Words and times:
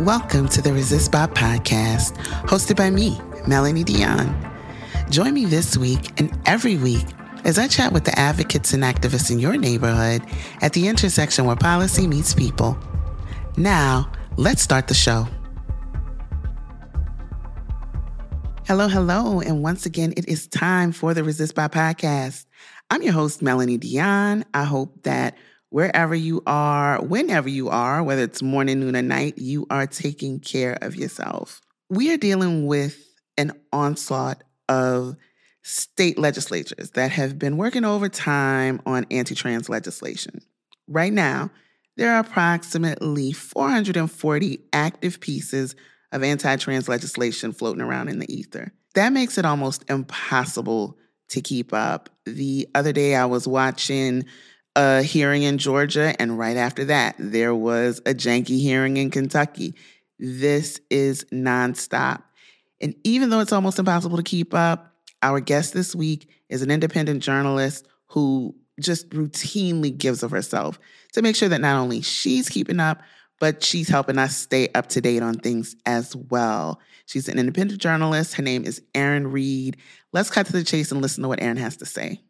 Welcome 0.00 0.48
to 0.48 0.60
the 0.60 0.70
ResistBot 0.70 1.34
podcast, 1.34 2.16
hosted 2.48 2.76
by 2.76 2.90
me, 2.90 3.20
Melanie 3.46 3.84
Dione. 3.84 4.34
Join 5.08 5.32
me 5.34 5.44
this 5.44 5.76
week 5.76 6.20
and 6.20 6.36
every 6.46 6.76
week 6.76 7.06
as 7.44 7.60
I 7.60 7.68
chat 7.68 7.92
with 7.92 8.04
the 8.04 8.18
advocates 8.18 8.72
and 8.72 8.82
activists 8.82 9.30
in 9.30 9.38
your 9.38 9.56
neighborhood 9.56 10.22
at 10.62 10.72
the 10.72 10.88
intersection 10.88 11.44
where 11.44 11.54
policy 11.54 12.08
meets 12.08 12.34
people. 12.34 12.76
Now, 13.56 14.10
let's 14.36 14.62
start 14.62 14.88
the 14.88 14.94
show. 14.94 15.28
Hello, 18.66 18.88
hello, 18.88 19.40
and 19.42 19.62
once 19.62 19.86
again, 19.86 20.12
it 20.16 20.28
is 20.28 20.48
time 20.48 20.90
for 20.90 21.14
the 21.14 21.22
ResistBot 21.22 21.70
podcast. 21.70 22.46
I'm 22.90 23.02
your 23.02 23.12
host, 23.12 23.42
Melanie 23.42 23.78
Dione. 23.78 24.44
I 24.54 24.64
hope 24.64 25.04
that 25.04 25.36
wherever 25.74 26.14
you 26.14 26.40
are, 26.46 27.02
whenever 27.02 27.48
you 27.48 27.68
are, 27.68 28.00
whether 28.00 28.22
it's 28.22 28.40
morning, 28.40 28.78
noon, 28.78 28.94
or 28.94 29.02
night, 29.02 29.36
you 29.36 29.66
are 29.70 29.88
taking 29.88 30.38
care 30.38 30.78
of 30.82 30.94
yourself. 30.94 31.60
We 31.90 32.14
are 32.14 32.16
dealing 32.16 32.66
with 32.66 33.04
an 33.36 33.50
onslaught 33.72 34.44
of 34.68 35.16
state 35.64 36.16
legislatures 36.16 36.92
that 36.92 37.10
have 37.10 37.40
been 37.40 37.56
working 37.56 37.84
overtime 37.84 38.80
on 38.86 39.04
anti 39.10 39.34
trans 39.34 39.68
legislation. 39.68 40.42
Right 40.86 41.12
now, 41.12 41.50
there 41.96 42.14
are 42.14 42.20
approximately 42.20 43.32
440 43.32 44.60
active 44.72 45.18
pieces 45.18 45.74
of 46.12 46.22
anti 46.22 46.54
trans 46.54 46.88
legislation 46.88 47.52
floating 47.52 47.82
around 47.82 48.10
in 48.10 48.20
the 48.20 48.32
ether. 48.32 48.72
That 48.94 49.12
makes 49.12 49.38
it 49.38 49.44
almost 49.44 49.84
impossible 49.90 50.96
to 51.30 51.40
keep 51.40 51.74
up. 51.74 52.10
The 52.26 52.68
other 52.76 52.92
day, 52.92 53.16
I 53.16 53.24
was 53.24 53.48
watching 53.48 54.24
a 54.76 55.02
hearing 55.02 55.42
in 55.42 55.58
Georgia, 55.58 56.14
and 56.20 56.38
right 56.38 56.56
after 56.56 56.86
that, 56.86 57.14
there 57.18 57.54
was 57.54 58.00
a 58.00 58.14
janky 58.14 58.60
hearing 58.60 58.96
in 58.96 59.10
Kentucky. 59.10 59.74
This 60.18 60.80
is 60.90 61.24
nonstop. 61.32 62.22
And 62.80 62.94
even 63.04 63.30
though 63.30 63.40
it's 63.40 63.52
almost 63.52 63.78
impossible 63.78 64.16
to 64.16 64.22
keep 64.22 64.52
up, 64.54 64.92
our 65.22 65.40
guest 65.40 65.74
this 65.74 65.94
week 65.94 66.28
is 66.48 66.62
an 66.62 66.70
independent 66.70 67.22
journalist 67.22 67.86
who 68.08 68.54
just 68.80 69.08
routinely 69.10 69.96
gives 69.96 70.22
of 70.22 70.30
herself 70.30 70.78
to 71.12 71.22
make 71.22 71.36
sure 71.36 71.48
that 71.48 71.60
not 71.60 71.80
only 71.80 72.00
she's 72.00 72.48
keeping 72.48 72.80
up, 72.80 73.00
but 73.40 73.62
she's 73.62 73.88
helping 73.88 74.18
us 74.18 74.36
stay 74.36 74.68
up 74.74 74.88
to 74.88 75.00
date 75.00 75.22
on 75.22 75.34
things 75.34 75.76
as 75.86 76.14
well. 76.14 76.80
She's 77.06 77.28
an 77.28 77.38
independent 77.38 77.80
journalist. 77.80 78.34
Her 78.34 78.42
name 78.42 78.64
is 78.64 78.82
Erin 78.94 79.30
Reed. 79.30 79.76
Let's 80.12 80.30
cut 80.30 80.46
to 80.46 80.52
the 80.52 80.64
chase 80.64 80.92
and 80.92 81.02
listen 81.02 81.22
to 81.22 81.28
what 81.28 81.42
Erin 81.42 81.56
has 81.56 81.76
to 81.78 81.86
say. 81.86 82.20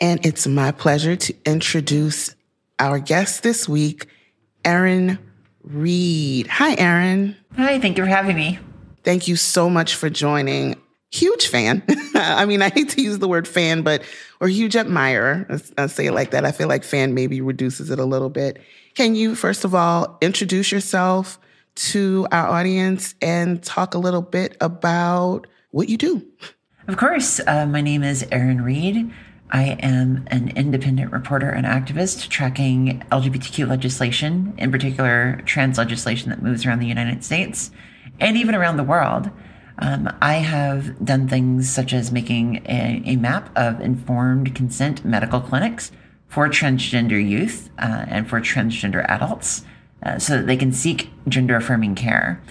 And 0.00 0.24
it's 0.24 0.46
my 0.46 0.72
pleasure 0.72 1.14
to 1.14 1.34
introduce 1.44 2.34
our 2.78 2.98
guest 2.98 3.42
this 3.42 3.68
week, 3.68 4.06
Erin 4.64 5.18
Reed. 5.62 6.46
Hi, 6.46 6.74
Erin. 6.76 7.36
Hi, 7.56 7.78
thank 7.78 7.98
you 7.98 8.04
for 8.04 8.08
having 8.08 8.34
me. 8.34 8.58
Thank 9.04 9.28
you 9.28 9.36
so 9.36 9.68
much 9.68 9.94
for 9.94 10.08
joining. 10.08 10.80
Huge 11.10 11.48
fan. 11.48 11.82
I 12.14 12.46
mean, 12.46 12.62
I 12.62 12.70
hate 12.70 12.88
to 12.90 13.02
use 13.02 13.18
the 13.18 13.28
word 13.28 13.46
fan, 13.46 13.82
but, 13.82 14.02
or 14.40 14.48
huge 14.48 14.74
admirer. 14.74 15.46
I 15.76 15.86
say 15.86 16.06
it 16.06 16.12
like 16.12 16.30
that. 16.30 16.46
I 16.46 16.52
feel 16.52 16.68
like 16.68 16.82
fan 16.82 17.12
maybe 17.12 17.42
reduces 17.42 17.90
it 17.90 17.98
a 17.98 18.04
little 18.04 18.30
bit. 18.30 18.62
Can 18.94 19.14
you, 19.14 19.34
first 19.34 19.66
of 19.66 19.74
all, 19.74 20.16
introduce 20.22 20.72
yourself 20.72 21.38
to 21.74 22.26
our 22.32 22.48
audience 22.48 23.14
and 23.20 23.62
talk 23.62 23.94
a 23.94 23.98
little 23.98 24.22
bit 24.22 24.56
about 24.62 25.46
what 25.72 25.90
you 25.90 25.98
do? 25.98 26.26
Of 26.88 26.96
course. 26.96 27.38
Uh, 27.46 27.66
my 27.66 27.82
name 27.82 28.02
is 28.02 28.26
Erin 28.30 28.62
Reed. 28.62 29.12
I 29.52 29.76
am 29.80 30.24
an 30.28 30.50
independent 30.50 31.12
reporter 31.12 31.50
and 31.50 31.66
activist 31.66 32.28
tracking 32.28 33.02
LGBTQ 33.10 33.68
legislation, 33.68 34.54
in 34.56 34.70
particular 34.70 35.42
trans 35.44 35.76
legislation 35.76 36.30
that 36.30 36.42
moves 36.42 36.64
around 36.64 36.78
the 36.78 36.86
United 36.86 37.24
States 37.24 37.70
and 38.20 38.36
even 38.36 38.54
around 38.54 38.76
the 38.76 38.84
world. 38.84 39.30
Um, 39.78 40.14
I 40.20 40.34
have 40.34 41.04
done 41.04 41.26
things 41.26 41.68
such 41.68 41.92
as 41.92 42.12
making 42.12 42.62
a, 42.66 43.02
a, 43.06 43.16
map 43.16 43.50
of 43.56 43.80
informed 43.80 44.54
consent 44.54 45.04
medical 45.04 45.40
clinics 45.40 45.90
for 46.28 46.48
transgender 46.48 47.26
youth 47.26 47.70
uh, 47.78 48.04
and 48.08 48.28
for 48.28 48.40
transgender 48.40 49.04
adults 49.08 49.64
uh, 50.02 50.18
so 50.18 50.36
that 50.36 50.46
they 50.46 50.56
can 50.56 50.70
seek 50.70 51.10
gender 51.28 51.56
affirming 51.56 51.94
care. 51.94 52.42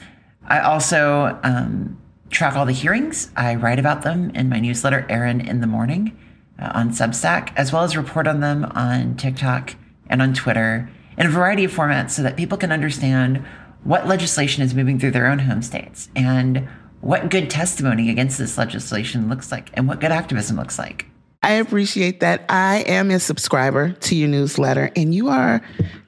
I 0.47 0.59
also 0.59 1.39
um, 1.43 2.01
track 2.31 2.55
all 2.55 2.65
the 2.65 2.73
hearings. 2.73 3.29
I 3.37 3.53
write 3.55 3.77
about 3.77 4.01
them 4.01 4.31
in 4.31 4.49
my 4.49 4.59
newsletter, 4.59 5.05
Erin 5.07 5.39
in 5.39 5.61
the 5.61 5.67
Morning 5.67 6.17
on 6.61 6.91
Substack, 6.91 7.53
as 7.55 7.71
well 7.71 7.83
as 7.83 7.95
report 7.95 8.27
on 8.27 8.39
them 8.39 8.65
on 8.75 9.15
TikTok 9.15 9.75
and 10.07 10.21
on 10.21 10.33
Twitter 10.33 10.89
in 11.17 11.27
a 11.27 11.29
variety 11.29 11.63
of 11.63 11.71
formats 11.71 12.11
so 12.11 12.23
that 12.23 12.37
people 12.37 12.57
can 12.57 12.71
understand 12.71 13.45
what 13.83 14.07
legislation 14.07 14.63
is 14.63 14.73
moving 14.73 14.99
through 14.99 15.11
their 15.11 15.27
own 15.27 15.39
home 15.39 15.61
states 15.61 16.09
and 16.15 16.67
what 17.01 17.29
good 17.29 17.49
testimony 17.49 18.09
against 18.09 18.37
this 18.37 18.57
legislation 18.57 19.29
looks 19.29 19.51
like 19.51 19.69
and 19.73 19.87
what 19.87 20.01
good 20.01 20.11
activism 20.11 20.57
looks 20.57 20.77
like. 20.77 21.05
I 21.41 21.53
appreciate 21.53 22.19
that. 22.19 22.43
I 22.49 22.79
am 22.79 23.11
a 23.11 23.19
subscriber 23.19 23.91
to 23.91 24.15
your 24.15 24.27
newsletter 24.27 24.91
and 24.95 25.15
you 25.15 25.29
are 25.29 25.61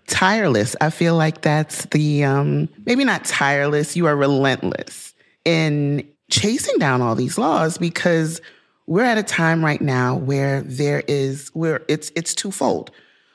tireless. 0.07 0.75
I 0.81 0.89
feel 0.89 1.15
like 1.15 1.41
that's 1.41 1.85
the 1.85 2.25
um 2.25 2.67
maybe 2.85 3.05
not 3.05 3.23
tireless, 3.23 3.95
you 3.95 4.07
are 4.07 4.15
relentless 4.15 5.13
in 5.45 6.07
chasing 6.29 6.77
down 6.77 7.01
all 7.01 7.15
these 7.15 7.37
laws 7.37 7.77
because 7.77 8.41
we're 8.87 9.03
at 9.03 9.17
a 9.17 9.23
time 9.23 9.63
right 9.63 9.81
now 9.81 10.15
where 10.15 10.61
there 10.61 11.03
is 11.07 11.49
where 11.53 11.81
it's 11.87 12.11
it's 12.15 12.33
twofold. 12.33 12.91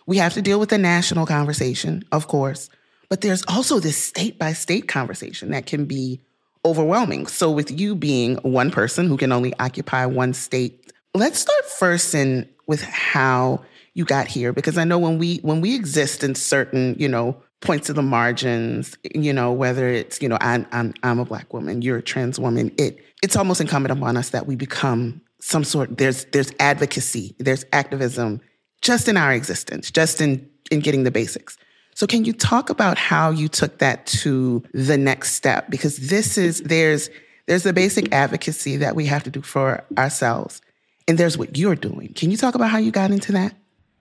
We 0.06 0.18
have 0.18 0.34
to 0.34 0.42
deal 0.42 0.60
with 0.60 0.68
the 0.68 0.78
national 0.78 1.26
conversation, 1.26 2.04
of 2.12 2.28
course, 2.28 2.68
but 3.08 3.22
there's 3.22 3.44
also 3.48 3.80
this 3.80 3.96
state 3.96 4.38
by 4.38 4.52
state 4.52 4.88
conversation 4.88 5.50
that 5.50 5.66
can 5.66 5.84
be 5.84 6.20
overwhelming. 6.64 7.26
So 7.26 7.50
with 7.50 7.78
you 7.78 7.94
being 7.94 8.36
one 8.36 8.70
person 8.70 9.06
who 9.06 9.16
can 9.16 9.32
only 9.32 9.54
occupy 9.58 10.06
one 10.06 10.34
state, 10.34 10.92
let's 11.14 11.38
start 11.38 11.64
first 11.64 12.14
in 12.14 12.48
with 12.66 12.82
how 12.82 13.62
you 13.94 14.04
got 14.04 14.26
here 14.26 14.52
because 14.52 14.76
I 14.76 14.84
know 14.84 14.98
when 14.98 15.18
we 15.18 15.38
when 15.38 15.60
we 15.60 15.74
exist 15.74 16.22
in 16.22 16.34
certain, 16.34 16.96
you 16.98 17.08
know, 17.08 17.40
points 17.60 17.88
of 17.88 17.96
the 17.96 18.02
margins, 18.02 18.98
you 19.14 19.32
know, 19.32 19.52
whether 19.52 19.88
it's, 19.88 20.20
you 20.20 20.28
know, 20.28 20.38
I'm 20.40 20.66
I'm 20.72 20.92
I'm 21.02 21.18
a 21.18 21.24
black 21.24 21.54
woman, 21.54 21.82
you're 21.82 21.98
a 21.98 22.02
trans 22.02 22.38
woman, 22.38 22.72
it 22.76 22.98
it's 23.22 23.36
almost 23.36 23.60
incumbent 23.60 23.98
upon 23.98 24.16
us 24.16 24.30
that 24.30 24.46
we 24.46 24.56
become 24.56 25.22
some 25.46 25.62
sort 25.62 25.96
there's 25.96 26.24
there's 26.26 26.50
advocacy 26.58 27.36
there's 27.38 27.64
activism 27.72 28.40
just 28.82 29.08
in 29.08 29.16
our 29.16 29.32
existence 29.32 29.92
just 29.92 30.20
in 30.20 30.44
in 30.72 30.80
getting 30.80 31.04
the 31.04 31.10
basics 31.12 31.56
so 31.94 32.04
can 32.04 32.24
you 32.24 32.32
talk 32.32 32.68
about 32.68 32.98
how 32.98 33.30
you 33.30 33.46
took 33.46 33.78
that 33.78 34.04
to 34.06 34.60
the 34.74 34.98
next 34.98 35.34
step 35.34 35.70
because 35.70 36.08
this 36.08 36.36
is 36.36 36.62
there's 36.62 37.08
there's 37.46 37.62
the 37.62 37.72
basic 37.72 38.12
advocacy 38.12 38.76
that 38.76 38.96
we 38.96 39.06
have 39.06 39.22
to 39.22 39.30
do 39.30 39.40
for 39.40 39.84
ourselves 39.96 40.60
and 41.06 41.16
there's 41.16 41.38
what 41.38 41.56
you're 41.56 41.76
doing 41.76 42.12
can 42.14 42.32
you 42.32 42.36
talk 42.36 42.56
about 42.56 42.68
how 42.68 42.78
you 42.78 42.90
got 42.90 43.12
into 43.12 43.30
that 43.30 43.54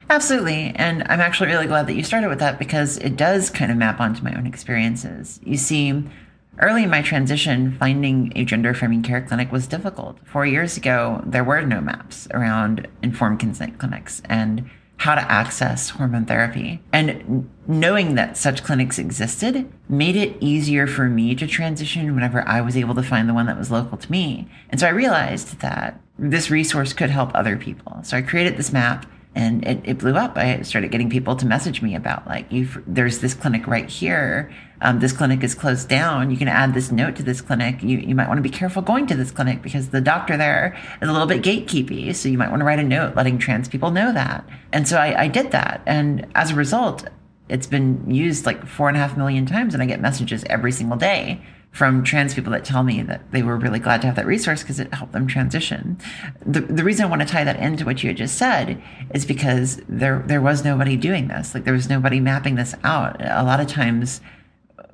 Absolutely. 0.07 0.71
And 0.75 1.01
I'm 1.09 1.19
actually 1.19 1.49
really 1.49 1.65
glad 1.65 1.87
that 1.87 1.95
you 1.95 2.03
started 2.03 2.27
with 2.27 2.37
that 2.37 2.59
because 2.59 2.99
it 2.99 3.15
does 3.15 3.49
kind 3.49 3.71
of 3.71 3.77
map 3.77 3.99
onto 3.99 4.23
my 4.23 4.35
own 4.35 4.45
experiences. 4.45 5.39
You 5.43 5.57
see, 5.57 6.03
Early 6.59 6.83
in 6.83 6.89
my 6.89 7.01
transition, 7.01 7.75
finding 7.77 8.31
a 8.35 8.45
gender 8.45 8.69
affirming 8.69 9.03
care 9.03 9.21
clinic 9.21 9.51
was 9.51 9.67
difficult. 9.67 10.17
Four 10.25 10.45
years 10.45 10.77
ago, 10.77 11.21
there 11.25 11.43
were 11.43 11.61
no 11.61 11.81
maps 11.81 12.27
around 12.31 12.87
informed 13.01 13.39
consent 13.39 13.77
clinics 13.77 14.21
and 14.25 14.69
how 14.97 15.15
to 15.15 15.31
access 15.31 15.89
hormone 15.89 16.25
therapy. 16.25 16.81
And 16.93 17.49
knowing 17.67 18.15
that 18.15 18.37
such 18.37 18.63
clinics 18.63 18.97
existed 18.97 19.69
made 19.89 20.15
it 20.15 20.37
easier 20.39 20.87
for 20.87 21.09
me 21.09 21.35
to 21.35 21.45
transition 21.45 22.15
whenever 22.15 22.47
I 22.47 22.61
was 22.61 22.77
able 22.77 22.95
to 22.95 23.03
find 23.03 23.27
the 23.27 23.33
one 23.33 23.47
that 23.47 23.57
was 23.57 23.71
local 23.71 23.97
to 23.97 24.11
me. 24.11 24.47
And 24.69 24.79
so 24.79 24.87
I 24.87 24.91
realized 24.91 25.59
that 25.59 25.99
this 26.17 26.49
resource 26.49 26.93
could 26.93 27.09
help 27.09 27.31
other 27.33 27.57
people. 27.57 27.99
So 28.03 28.15
I 28.15 28.21
created 28.21 28.55
this 28.55 28.71
map 28.71 29.05
and 29.35 29.67
it, 29.67 29.81
it 29.83 29.97
blew 29.97 30.15
up. 30.15 30.37
I 30.37 30.61
started 30.61 30.91
getting 30.91 31.09
people 31.09 31.35
to 31.35 31.45
message 31.45 31.81
me 31.81 31.93
about 31.93 32.25
like, 32.25 32.51
you've, 32.51 32.81
there's 32.87 33.19
this 33.19 33.33
clinic 33.33 33.67
right 33.67 33.89
here. 33.89 34.51
Um, 34.81 34.99
this 34.99 35.11
clinic 35.11 35.43
is 35.43 35.53
closed 35.53 35.89
down. 35.89 36.31
You 36.31 36.37
can 36.37 36.47
add 36.47 36.73
this 36.73 36.89
note 36.89 37.17
to 37.17 37.23
this 37.23 37.41
clinic. 37.41 37.83
You, 37.83 37.97
you 37.97 38.15
might 38.15 38.29
want 38.29 38.37
to 38.37 38.41
be 38.41 38.49
careful 38.49 38.81
going 38.81 39.07
to 39.07 39.15
this 39.15 39.31
clinic 39.31 39.61
because 39.61 39.89
the 39.89 39.99
doctor 39.99 40.37
there 40.37 40.77
is 41.01 41.09
a 41.09 41.11
little 41.11 41.27
bit 41.27 41.43
gatekeepy. 41.43 42.15
So 42.15 42.29
you 42.29 42.37
might 42.37 42.49
want 42.49 42.61
to 42.61 42.65
write 42.65 42.79
a 42.79 42.83
note 42.83 43.15
letting 43.15 43.37
trans 43.37 43.67
people 43.67 43.91
know 43.91 44.13
that. 44.13 44.47
And 44.71 44.87
so 44.87 44.97
I, 44.97 45.23
I 45.23 45.27
did 45.27 45.51
that. 45.51 45.81
And 45.85 46.27
as 46.33 46.51
a 46.51 46.55
result, 46.55 47.05
it's 47.49 47.67
been 47.67 48.09
used 48.09 48.45
like 48.45 48.65
four 48.65 48.87
and 48.87 48.97
a 48.97 48.99
half 49.01 49.17
million 49.17 49.45
times 49.45 49.73
and 49.73 49.83
I 49.83 49.85
get 49.85 49.99
messages 49.99 50.45
every 50.49 50.71
single 50.71 50.97
day 50.97 51.41
from 51.75 52.05
trans 52.05 52.33
people 52.33 52.53
that 52.53 52.63
tell 52.63 52.83
me 52.83 53.01
that 53.01 53.29
they 53.31 53.43
were 53.43 53.57
really 53.57 53.79
glad 53.79 53.99
to 53.99 54.07
have 54.07 54.15
that 54.15 54.25
resource 54.25 54.61
because 54.61 54.79
it 54.79 54.93
helped 54.93 55.11
them 55.11 55.27
transition. 55.27 55.97
The, 56.45 56.61
the 56.61 56.85
reason 56.85 57.03
I 57.03 57.09
want 57.09 57.21
to 57.21 57.27
tie 57.27 57.43
that 57.43 57.57
into 57.57 57.83
what 57.83 58.01
you 58.01 58.07
had 58.07 58.15
just 58.15 58.37
said 58.37 58.81
is 59.13 59.25
because 59.25 59.81
there 59.89 60.23
there 60.25 60.41
was 60.41 60.63
nobody 60.63 60.95
doing 60.95 61.27
this. 61.27 61.53
Like 61.53 61.65
there 61.65 61.73
was 61.73 61.89
nobody 61.89 62.21
mapping 62.21 62.55
this 62.55 62.75
out. 62.85 63.17
A 63.19 63.43
lot 63.43 63.59
of 63.59 63.67
times 63.67 64.21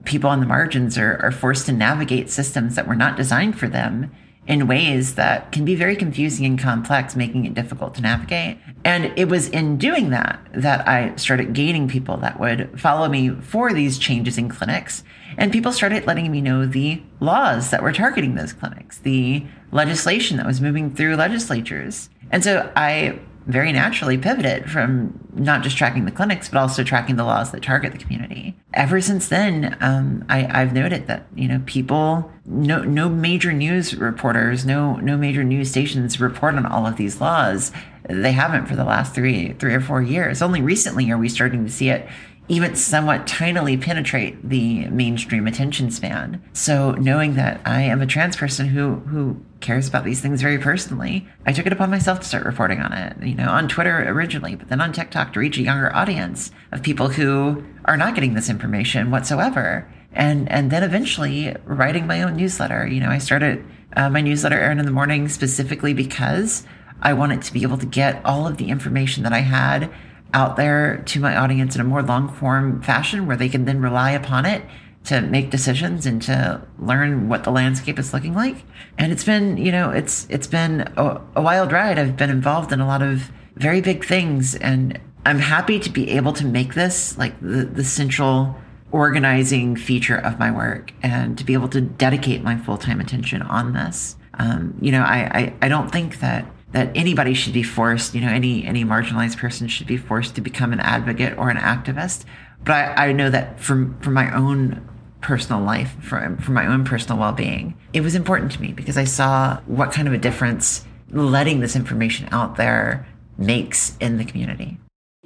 people 0.05 0.27
on 0.27 0.39
the 0.39 0.47
margins 0.47 0.97
are, 0.97 1.19
are 1.21 1.31
forced 1.31 1.67
to 1.67 1.71
navigate 1.71 2.31
systems 2.31 2.73
that 2.73 2.87
were 2.87 2.95
not 2.95 3.15
designed 3.15 3.59
for 3.59 3.67
them 3.67 4.11
in 4.47 4.65
ways 4.65 5.13
that 5.13 5.51
can 5.51 5.63
be 5.63 5.75
very 5.75 5.95
confusing 5.95 6.47
and 6.47 6.57
complex, 6.57 7.15
making 7.15 7.45
it 7.45 7.53
difficult 7.53 7.93
to 7.93 8.01
navigate. 8.01 8.57
And 8.83 9.13
it 9.15 9.29
was 9.29 9.49
in 9.49 9.77
doing 9.77 10.09
that 10.09 10.39
that 10.55 10.87
I 10.87 11.15
started 11.17 11.53
gaining 11.53 11.87
people 11.87 12.17
that 12.17 12.39
would 12.39 12.81
follow 12.81 13.07
me 13.07 13.29
for 13.29 13.71
these 13.71 13.99
changes 13.99 14.39
in 14.39 14.49
clinics 14.49 15.03
And 15.37 15.51
people 15.51 15.71
started 15.71 16.05
letting 16.05 16.31
me 16.31 16.41
know 16.41 16.65
the 16.65 17.01
laws 17.19 17.71
that 17.71 17.83
were 17.83 17.93
targeting 17.93 18.35
those 18.35 18.53
clinics, 18.53 18.97
the 18.99 19.45
legislation 19.71 20.37
that 20.37 20.45
was 20.45 20.61
moving 20.61 20.93
through 20.93 21.15
legislatures. 21.15 22.09
And 22.31 22.43
so 22.43 22.71
I 22.75 23.19
very 23.47 23.71
naturally 23.71 24.17
pivoted 24.17 24.69
from 24.69 25.19
not 25.33 25.63
just 25.63 25.77
tracking 25.77 26.05
the 26.05 26.11
clinics, 26.11 26.49
but 26.49 26.59
also 26.59 26.83
tracking 26.83 27.15
the 27.15 27.23
laws 27.23 27.51
that 27.51 27.63
target 27.63 27.91
the 27.91 27.97
community. 27.97 28.55
Ever 28.73 29.01
since 29.01 29.27
then, 29.27 29.77
um, 29.81 30.23
I, 30.29 30.41
have 30.41 30.73
noted 30.73 31.07
that 31.07 31.25
you 31.35 31.47
know 31.47 31.61
people, 31.65 32.31
no 32.45 32.83
no 32.83 33.09
major 33.09 33.51
news 33.51 33.95
reporters, 33.95 34.65
no 34.65 34.95
no 34.97 35.17
major 35.17 35.43
news 35.43 35.69
stations 35.69 36.19
report 36.19 36.55
on 36.55 36.65
all 36.65 36.85
of 36.85 36.97
these 36.97 37.19
laws. 37.19 37.71
They 38.07 38.31
haven't 38.31 38.67
for 38.67 38.75
the 38.75 38.85
last 38.85 39.13
three 39.15 39.53
three 39.53 39.73
or 39.73 39.81
four 39.81 40.01
years. 40.01 40.41
Only 40.41 40.61
recently 40.61 41.09
are 41.11 41.17
we 41.17 41.29
starting 41.29 41.65
to 41.65 41.71
see 41.71 41.89
it 41.89 42.07
even 42.47 42.75
somewhat 42.75 43.27
tinily 43.27 43.79
penetrate 43.79 44.47
the 44.47 44.87
mainstream 44.87 45.47
attention 45.47 45.89
span. 45.91 46.41
So 46.53 46.91
knowing 46.91 47.35
that 47.35 47.61
I 47.65 47.81
am 47.83 48.01
a 48.01 48.07
trans 48.07 48.35
person 48.35 48.67
who 48.67 48.95
who 48.95 49.37
cares 49.61 49.87
about 49.87 50.03
these 50.03 50.21
things 50.21 50.41
very 50.41 50.57
personally, 50.57 51.27
I 51.45 51.53
took 51.53 51.65
it 51.65 51.73
upon 51.73 51.91
myself 51.91 52.19
to 52.19 52.25
start 52.25 52.45
reporting 52.45 52.81
on 52.81 52.93
it. 52.93 53.23
You 53.23 53.35
know, 53.35 53.49
on 53.49 53.67
Twitter 53.67 54.03
originally, 54.09 54.55
but 54.55 54.69
then 54.69 54.81
on 54.81 54.91
TikTok 54.91 55.33
to 55.33 55.39
reach 55.39 55.57
a 55.57 55.63
younger 55.63 55.95
audience 55.95 56.51
of 56.71 56.83
people 56.83 57.09
who 57.09 57.63
are 57.85 57.97
not 57.97 58.15
getting 58.15 58.33
this 58.33 58.49
information 58.49 59.11
whatsoever. 59.11 59.87
And 60.13 60.51
and 60.51 60.71
then 60.71 60.83
eventually 60.83 61.55
writing 61.63 62.05
my 62.05 62.21
own 62.21 62.35
newsletter. 62.35 62.85
You 62.85 62.99
know, 62.99 63.09
I 63.09 63.19
started 63.19 63.63
uh, 63.95 64.09
my 64.09 64.21
newsletter 64.21 64.59
Erin 64.59 64.79
in 64.79 64.85
the 64.85 64.91
morning 64.91 65.29
specifically 65.29 65.93
because 65.93 66.65
I 67.01 67.13
wanted 67.13 67.41
to 67.43 67.53
be 67.53 67.63
able 67.63 67.77
to 67.77 67.85
get 67.85 68.23
all 68.25 68.47
of 68.47 68.57
the 68.57 68.69
information 68.69 69.23
that 69.23 69.33
I 69.33 69.39
had 69.39 69.89
out 70.33 70.55
there 70.55 70.97
to 71.07 71.19
my 71.19 71.35
audience 71.35 71.75
in 71.75 71.81
a 71.81 71.83
more 71.83 72.01
long 72.01 72.29
form 72.29 72.81
fashion 72.81 73.27
where 73.27 73.37
they 73.37 73.49
can 73.49 73.65
then 73.65 73.81
rely 73.81 74.11
upon 74.11 74.45
it 74.45 74.63
to 75.03 75.21
make 75.21 75.49
decisions 75.49 76.05
and 76.05 76.21
to 76.21 76.61
learn 76.79 77.27
what 77.27 77.43
the 77.43 77.51
landscape 77.51 77.97
is 77.97 78.13
looking 78.13 78.35
like. 78.35 78.57
And 78.97 79.11
it's 79.11 79.23
been, 79.23 79.57
you 79.57 79.71
know, 79.71 79.89
it's 79.89 80.27
it's 80.29 80.47
been 80.47 80.81
a, 80.95 81.21
a 81.35 81.41
wild 81.41 81.71
ride. 81.71 81.97
I've 81.97 82.17
been 82.17 82.29
involved 82.29 82.71
in 82.71 82.79
a 82.79 82.87
lot 82.87 83.01
of 83.01 83.31
very 83.55 83.81
big 83.81 84.05
things 84.05 84.55
and 84.55 84.99
I'm 85.25 85.39
happy 85.39 85.79
to 85.79 85.89
be 85.89 86.09
able 86.11 86.33
to 86.33 86.45
make 86.45 86.73
this 86.73 87.17
like 87.17 87.39
the, 87.41 87.65
the 87.65 87.83
central 87.83 88.55
organizing 88.91 89.75
feature 89.75 90.17
of 90.17 90.37
my 90.37 90.51
work 90.51 90.93
and 91.01 91.37
to 91.37 91.43
be 91.45 91.53
able 91.53 91.69
to 91.69 91.81
dedicate 91.81 92.43
my 92.43 92.57
full-time 92.57 92.99
attention 92.99 93.41
on 93.41 93.73
this. 93.73 94.17
Um, 94.35 94.77
you 94.81 94.91
know, 94.91 95.01
I, 95.01 95.17
I, 95.17 95.53
I 95.61 95.67
don't 95.69 95.91
think 95.91 96.19
that 96.19 96.45
that 96.71 96.91
anybody 96.95 97.33
should 97.33 97.53
be 97.53 97.63
forced, 97.63 98.15
you 98.15 98.21
know, 98.21 98.29
any 98.29 98.65
any 98.65 98.83
marginalized 98.83 99.37
person 99.37 99.67
should 99.67 99.87
be 99.87 99.97
forced 99.97 100.35
to 100.35 100.41
become 100.41 100.73
an 100.73 100.79
advocate 100.79 101.37
or 101.37 101.49
an 101.49 101.57
activist. 101.57 102.25
But 102.63 102.73
I, 102.73 103.07
I 103.07 103.11
know 103.11 103.29
that 103.29 103.59
from 103.59 103.99
from 103.99 104.13
my 104.13 104.33
own 104.35 104.87
personal 105.21 105.61
life, 105.61 105.95
from 106.01 106.37
from 106.37 106.53
my 106.53 106.65
own 106.65 106.83
personal 106.83 107.19
well 107.19 107.33
being, 107.33 107.77
it 107.93 108.01
was 108.01 108.15
important 108.15 108.51
to 108.53 108.61
me 108.61 108.71
because 108.71 108.97
I 108.97 109.03
saw 109.03 109.59
what 109.65 109.91
kind 109.91 110.07
of 110.07 110.13
a 110.13 110.17
difference 110.17 110.85
letting 111.11 111.59
this 111.59 111.75
information 111.75 112.29
out 112.31 112.55
there 112.55 113.05
makes 113.37 113.97
in 113.99 114.17
the 114.17 114.25
community. 114.25 114.77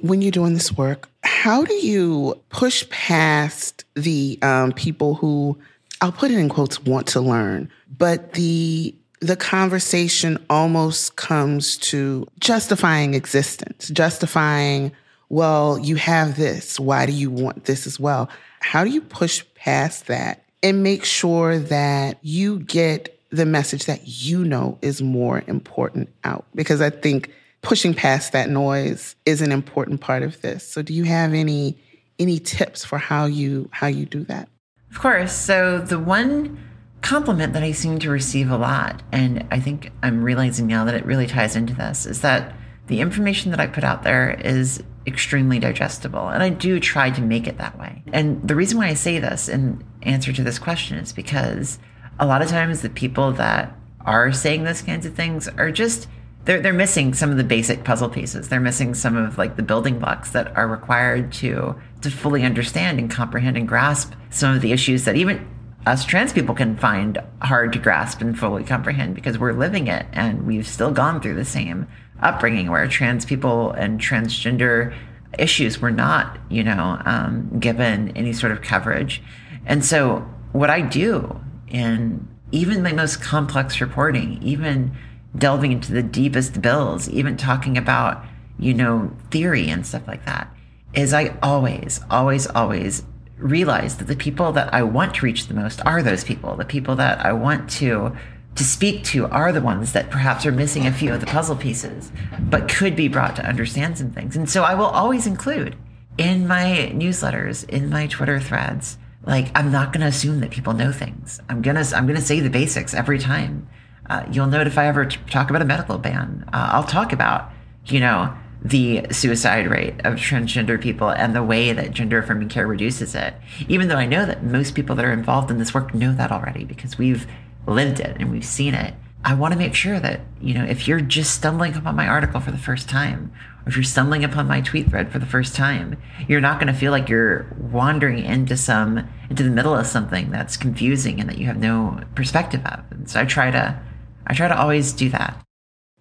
When 0.02 0.22
you're 0.22 0.32
doing 0.32 0.54
this 0.54 0.76
work, 0.76 1.10
how 1.24 1.64
do 1.64 1.74
you 1.74 2.42
push 2.50 2.88
past 2.90 3.86
the 3.96 4.38
um, 4.42 4.72
people 4.74 5.16
who, 5.16 5.58
I'll 6.02 6.12
put 6.12 6.32
it 6.32 6.38
in 6.38 6.50
quotes, 6.50 6.84
want 6.84 7.08
to 7.08 7.22
learn, 7.22 7.70
but 7.98 8.34
the 8.34 8.96
the 9.26 9.36
conversation 9.36 10.38
almost 10.52 11.16
comes 11.16 11.78
to 11.78 12.28
justifying 12.40 13.16
existence, 13.16 13.90
justifying, 13.90 14.92
well, 15.30 15.80
you 15.80 15.96
have 15.96 16.38
this. 16.38 16.80
Why 16.80 17.08
do 17.08 17.12
you 17.12 17.32
want 17.32 17.66
this 17.66 17.88
as 17.88 18.00
well? 18.00 18.30
How 18.60 18.84
do 18.84 18.92
you 18.92 19.02
push 19.02 19.44
past 19.56 20.06
that 20.08 20.44
and 20.62 20.84
make 20.84 21.04
sure 21.04 21.58
that 21.58 22.20
you 22.22 22.60
get 22.60 23.20
the 23.32 23.48
message 23.48 23.86
that 23.86 24.02
you 24.06 24.46
know 24.46 24.78
is 24.84 25.02
more 25.02 25.44
important 25.48 26.10
out? 26.24 26.46
Because 26.54 26.80
I 26.80 26.92
think 26.92 27.32
pushing 27.64 27.96
past 27.96 28.32
that 28.34 28.52
noise 28.52 29.16
is 29.26 29.42
an 29.42 29.52
important 29.52 30.02
part 30.02 30.22
of 30.22 30.40
this. 30.42 30.68
So 30.68 30.84
do 30.84 30.94
you 30.94 31.04
have 31.06 31.34
any 31.34 31.80
any 32.20 32.38
tips 32.38 32.86
for 32.86 33.00
how 33.00 33.26
you 33.26 33.70
how 33.72 33.88
you 33.88 34.06
do 34.06 34.24
that? 34.26 34.50
Of 34.92 35.00
course. 35.00 35.34
So 35.34 35.80
the 35.80 35.98
one 35.98 36.60
compliment 37.06 37.54
that 37.54 37.62
I 37.62 37.72
seem 37.72 38.00
to 38.00 38.10
receive 38.10 38.50
a 38.50 38.58
lot, 38.58 39.04
and 39.12 39.48
I 39.52 39.60
think 39.60 39.92
I'm 40.02 40.24
realizing 40.24 40.66
now 40.66 40.86
that 40.86 40.96
it 40.96 41.06
really 41.06 41.28
ties 41.28 41.56
into 41.56 41.76
this, 41.76 42.08
is 42.08 42.22
that 42.22 42.56
the 42.88 43.00
information 43.00 43.52
that 43.52 43.60
I 43.60 43.68
put 43.68 43.84
out 43.84 44.02
there 44.02 44.32
is 44.32 44.82
extremely 45.06 45.60
digestible. 45.60 46.28
And 46.30 46.42
I 46.42 46.50
do 46.50 46.80
try 46.80 47.12
to 47.12 47.22
make 47.22 47.48
it 47.48 47.60
that 47.60 47.78
way. 47.78 48.04
And 48.12 48.48
the 48.48 48.56
reason 48.56 48.80
why 48.80 48.88
I 48.88 48.96
say 48.96 49.20
this 49.20 49.48
in 49.48 49.84
answer 50.02 50.34
to 50.34 50.44
this 50.44 50.58
question 50.58 50.98
is 50.98 51.14
because 51.14 51.78
a 52.20 52.26
lot 52.26 52.42
of 52.42 52.48
times 52.48 52.82
the 52.82 52.90
people 52.90 53.32
that 53.34 53.78
are 54.02 54.32
saying 54.32 54.64
those 54.64 54.82
kinds 54.82 55.06
of 55.06 55.14
things 55.14 55.48
are 55.48 55.72
just 55.72 56.08
they're 56.46 56.62
they're 56.62 56.74
missing 56.74 57.14
some 57.14 57.30
of 57.30 57.38
the 57.38 57.44
basic 57.44 57.84
puzzle 57.84 58.10
pieces. 58.10 58.50
They're 58.50 58.60
missing 58.60 58.96
some 58.96 59.16
of 59.16 59.38
like 59.38 59.58
the 59.58 59.64
building 59.64 60.00
blocks 60.00 60.32
that 60.32 60.56
are 60.58 60.68
required 60.68 61.32
to 61.34 61.76
to 62.02 62.10
fully 62.10 62.44
understand 62.44 62.98
and 62.98 63.12
comprehend 63.12 63.58
and 63.58 63.68
grasp 63.68 64.14
some 64.32 64.56
of 64.56 64.62
the 64.62 64.72
issues 64.72 65.06
that 65.06 65.16
even 65.16 65.48
us 65.86 66.04
trans 66.04 66.34
people 66.34 66.56
can 66.56 66.76
find 66.76 67.22
hard 67.42 67.74
to 67.74 67.80
grasp 67.80 68.22
and 68.22 68.38
fully 68.38 68.64
comprehend 68.64 69.14
because 69.16 69.38
we're 69.38 69.54
living 69.54 69.88
it 69.88 70.06
and 70.14 70.46
we've 70.46 70.68
still 70.68 70.92
gone 70.92 71.22
through 71.22 71.36
the 71.36 71.46
same 71.46 71.88
upbringing 72.22 72.72
where 72.72 72.88
trans 72.88 73.26
people 73.26 73.72
and 73.72 74.00
transgender 74.00 74.96
issues 75.38 75.80
were 75.80 75.92
not, 75.92 76.38
you 76.50 76.64
know, 76.64 77.02
um, 77.06 77.60
given 77.60 78.10
any 78.16 78.34
sort 78.34 78.52
of 78.52 78.62
coverage. 78.62 79.22
And 79.66 79.84
so, 79.84 80.20
what 80.54 80.70
I 80.70 80.82
do 80.82 81.40
in 81.68 82.28
even 82.52 82.82
my 82.82 82.94
most 82.94 83.22
complex 83.22 83.82
reporting, 83.82 84.42
even 84.42 84.96
delving 85.38 85.72
into 85.72 85.92
the 85.92 86.04
deepest 86.04 86.62
bills, 86.62 87.10
even 87.10 87.36
talking 87.36 87.78
about, 87.78 88.24
you 88.58 88.74
know, 88.74 89.12
theory 89.32 89.70
and 89.70 89.86
stuff 89.86 90.08
like 90.08 90.26
that, 90.26 90.50
is 90.94 91.14
I 91.14 91.38
always, 91.44 92.00
always, 92.10 92.48
always 92.48 93.04
realize 93.38 93.98
that 93.98 94.08
the 94.08 94.16
people 94.16 94.52
that 94.54 94.74
I 94.74 94.84
want 94.84 95.16
to 95.16 95.26
reach 95.26 95.48
the 95.48 95.54
most 95.54 95.86
are 95.86 96.02
those 96.02 96.24
people. 96.24 96.56
The 96.56 96.66
people 96.66 96.96
that 96.96 97.26
I 97.26 97.34
want 97.34 97.70
to 97.72 98.16
to 98.56 98.64
speak 98.64 99.04
to 99.04 99.28
are 99.28 99.52
the 99.52 99.62
ones 99.62 99.92
that 99.92 100.10
perhaps 100.10 100.46
are 100.46 100.52
missing 100.52 100.88
a 100.88 100.94
few 100.94 101.14
of 101.14 101.20
the 101.20 101.26
puzzle 101.26 101.58
pieces, 101.58 102.10
but 102.40 102.70
could 102.70 102.96
be 102.96 103.10
brought 103.10 103.36
to 103.36 103.46
understand 103.46 103.98
some 103.98 104.12
things. 104.12 104.38
And 104.38 104.50
so 104.50 104.64
I 104.64 104.76
will 104.76 104.86
always 104.86 105.28
include 105.28 105.76
in 106.18 106.48
my 106.48 106.90
newsletters, 106.96 107.68
in 107.68 107.90
my 107.90 108.08
Twitter 108.08 108.40
threads, 108.40 108.98
like 109.26 109.52
I'm 109.56 109.72
not 109.72 109.92
going 109.92 110.02
to 110.02 110.08
assume 110.08 110.40
that 110.40 110.52
people 110.52 110.74
know 110.74 110.92
things. 110.92 111.42
I'm 111.50 111.62
gonna 111.62 111.84
I'm 111.94 112.08
gonna 112.08 112.22
say 112.22 112.40
the 112.40 112.50
basics 112.50 112.94
every 112.94 113.20
time. 113.20 113.68
Uh, 114.08 114.24
you'll 114.32 114.48
note 114.48 114.68
if 114.68 114.78
I 114.78 114.88
ever 114.88 115.06
t- 115.06 115.18
talk 115.32 115.50
about 115.50 115.64
a 115.64 115.66
medical 115.66 115.98
ban, 115.98 116.48
uh, 116.54 116.70
I'll 116.74 116.84
talk 116.84 117.12
about 117.12 117.52
you 117.88 118.00
know 118.00 118.34
the 118.66 119.06
suicide 119.12 119.68
rate 119.70 119.94
of 120.06 120.16
transgender 120.16 120.82
people 120.82 121.10
and 121.10 121.36
the 121.36 121.44
way 121.44 121.72
that 121.72 121.92
gender 121.92 122.18
affirming 122.18 122.50
care 122.50 122.66
reduces 122.66 123.14
it. 123.14 123.36
Even 123.68 123.90
though 123.90 123.98
I 123.98 124.08
know 124.08 124.26
that 124.26 124.44
most 124.44 124.74
people 124.74 124.96
that 124.96 125.06
are 125.06 125.14
involved 125.14 125.52
in 125.52 125.60
this 125.60 125.76
work 125.76 125.94
know 125.94 126.12
that 126.16 126.32
already 126.32 126.64
because 126.64 126.98
we've 126.98 127.28
lived 127.68 128.00
it 128.00 128.18
and 128.20 128.32
we've 128.32 128.46
seen 128.46 128.74
it. 128.74 128.96
I 129.24 129.36
want 129.36 129.54
to 129.54 129.58
make 129.58 129.76
sure 129.76 130.00
that, 130.00 130.22
you 130.42 130.56
know, 130.56 130.66
if 130.66 130.88
you're 130.88 131.00
just 131.00 131.36
stumbling 131.36 131.76
upon 131.76 131.96
my 131.96 132.08
article 132.08 132.40
for 132.40 132.50
the 132.50 132.58
first 132.58 132.90
time, 132.90 133.32
or 133.66 133.70
if 133.70 133.76
you're 133.76 133.84
stumbling 133.84 134.24
upon 134.24 134.48
my 134.48 134.62
tweet 134.62 134.90
thread 134.90 135.12
for 135.12 135.20
the 135.20 135.26
first 135.28 135.56
time, 135.56 136.02
you're 136.28 136.42
not 136.42 136.60
going 136.60 136.72
to 136.72 136.80
feel 136.80 136.92
like 136.92 137.08
you're 137.08 137.46
wandering 137.60 138.24
into 138.24 138.58
some 138.58 139.08
into 139.30 139.44
the 139.44 139.50
middle 139.50 139.76
of 139.76 139.86
something 139.86 140.32
that's 140.32 140.58
confusing 140.58 141.20
and 141.20 141.30
that 141.30 141.38
you 141.38 141.46
have 141.46 141.58
no 141.58 142.02
perspective 142.16 142.62
of. 142.66 142.84
And 142.92 143.10
so 143.10 143.20
I 143.20 143.26
try 143.26 143.52
to 143.52 143.80
I 144.26 144.34
try 144.34 144.48
to 144.48 144.60
always 144.60 144.92
do 144.92 145.10
that. 145.10 145.45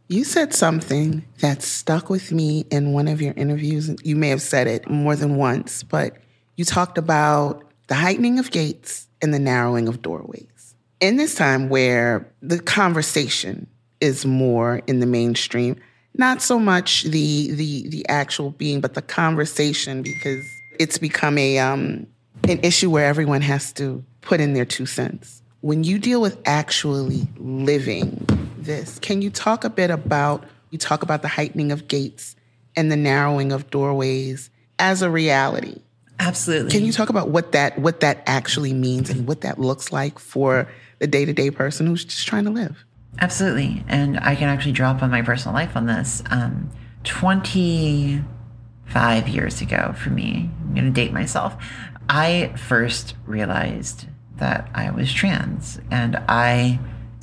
You 0.08 0.22
said 0.24 0.52
something 0.52 1.24
that 1.40 1.62
stuck 1.62 2.10
with 2.10 2.30
me 2.30 2.66
in 2.70 2.92
one 2.92 3.08
of 3.08 3.22
your 3.22 3.32
interviews. 3.34 3.94
You 4.04 4.16
may 4.16 4.28
have 4.28 4.42
said 4.42 4.66
it 4.66 4.88
more 4.88 5.16
than 5.16 5.36
once, 5.36 5.82
but 5.82 6.18
you 6.56 6.66
talked 6.66 6.98
about 6.98 7.64
the 7.86 7.94
heightening 7.94 8.38
of 8.38 8.50
gates 8.50 9.08
and 9.22 9.32
the 9.32 9.38
narrowing 9.38 9.88
of 9.88 10.02
doorways. 10.02 10.74
In 11.00 11.16
this 11.16 11.34
time 11.34 11.70
where 11.70 12.30
the 12.42 12.60
conversation 12.60 13.66
is 14.02 14.26
more 14.26 14.82
in 14.86 15.00
the 15.00 15.06
mainstream, 15.06 15.76
not 16.16 16.42
so 16.42 16.58
much 16.58 17.04
the 17.04 17.52
the 17.52 17.88
the 17.88 18.06
actual 18.08 18.50
being, 18.50 18.82
but 18.82 18.92
the 18.92 19.02
conversation 19.02 20.02
because 20.02 20.44
it's 20.78 20.98
become 20.98 21.38
a 21.38 21.58
um, 21.58 22.06
an 22.46 22.60
issue 22.62 22.90
where 22.90 23.06
everyone 23.06 23.40
has 23.40 23.72
to 23.72 24.04
put 24.20 24.38
in 24.38 24.52
their 24.52 24.66
two 24.66 24.84
cents. 24.84 25.42
When 25.62 25.82
you 25.82 25.98
deal 25.98 26.20
with 26.20 26.38
actually 26.44 27.26
living 27.38 28.26
this. 28.64 28.98
Can 28.98 29.22
you 29.22 29.30
talk 29.30 29.64
a 29.64 29.70
bit 29.70 29.90
about 29.90 30.44
you 30.70 30.78
talk 30.78 31.02
about 31.02 31.22
the 31.22 31.28
heightening 31.28 31.72
of 31.72 31.88
gates 31.88 32.36
and 32.76 32.90
the 32.90 32.96
narrowing 32.96 33.52
of 33.52 33.70
doorways 33.70 34.50
as 34.78 35.02
a 35.02 35.10
reality? 35.10 35.80
Absolutely. 36.18 36.70
Can 36.70 36.84
you 36.84 36.92
talk 36.92 37.08
about 37.08 37.28
what 37.28 37.52
that 37.52 37.78
what 37.78 38.00
that 38.00 38.22
actually 38.26 38.72
means 38.72 39.10
and 39.10 39.26
what 39.26 39.42
that 39.42 39.58
looks 39.58 39.92
like 39.92 40.18
for 40.18 40.68
the 40.98 41.06
day-to-day 41.06 41.50
person 41.50 41.86
who's 41.86 42.04
just 42.04 42.26
trying 42.26 42.44
to 42.44 42.50
live? 42.50 42.84
Absolutely. 43.20 43.84
And 43.88 44.18
I 44.20 44.34
can 44.34 44.48
actually 44.48 44.72
draw 44.72 44.90
on 44.90 45.10
my 45.10 45.22
personal 45.22 45.54
life 45.54 45.76
on 45.76 45.86
this. 45.86 46.22
Um, 46.30 46.70
25 47.04 49.28
years 49.28 49.60
ago 49.60 49.94
for 49.96 50.10
me, 50.10 50.50
I'm 50.62 50.74
going 50.74 50.86
to 50.86 50.90
date 50.90 51.12
myself. 51.12 51.56
I 52.08 52.52
first 52.56 53.14
realized 53.26 54.06
that 54.36 54.68
I 54.74 54.90
was 54.90 55.12
trans 55.12 55.80
and 55.90 56.16
I 56.28 56.80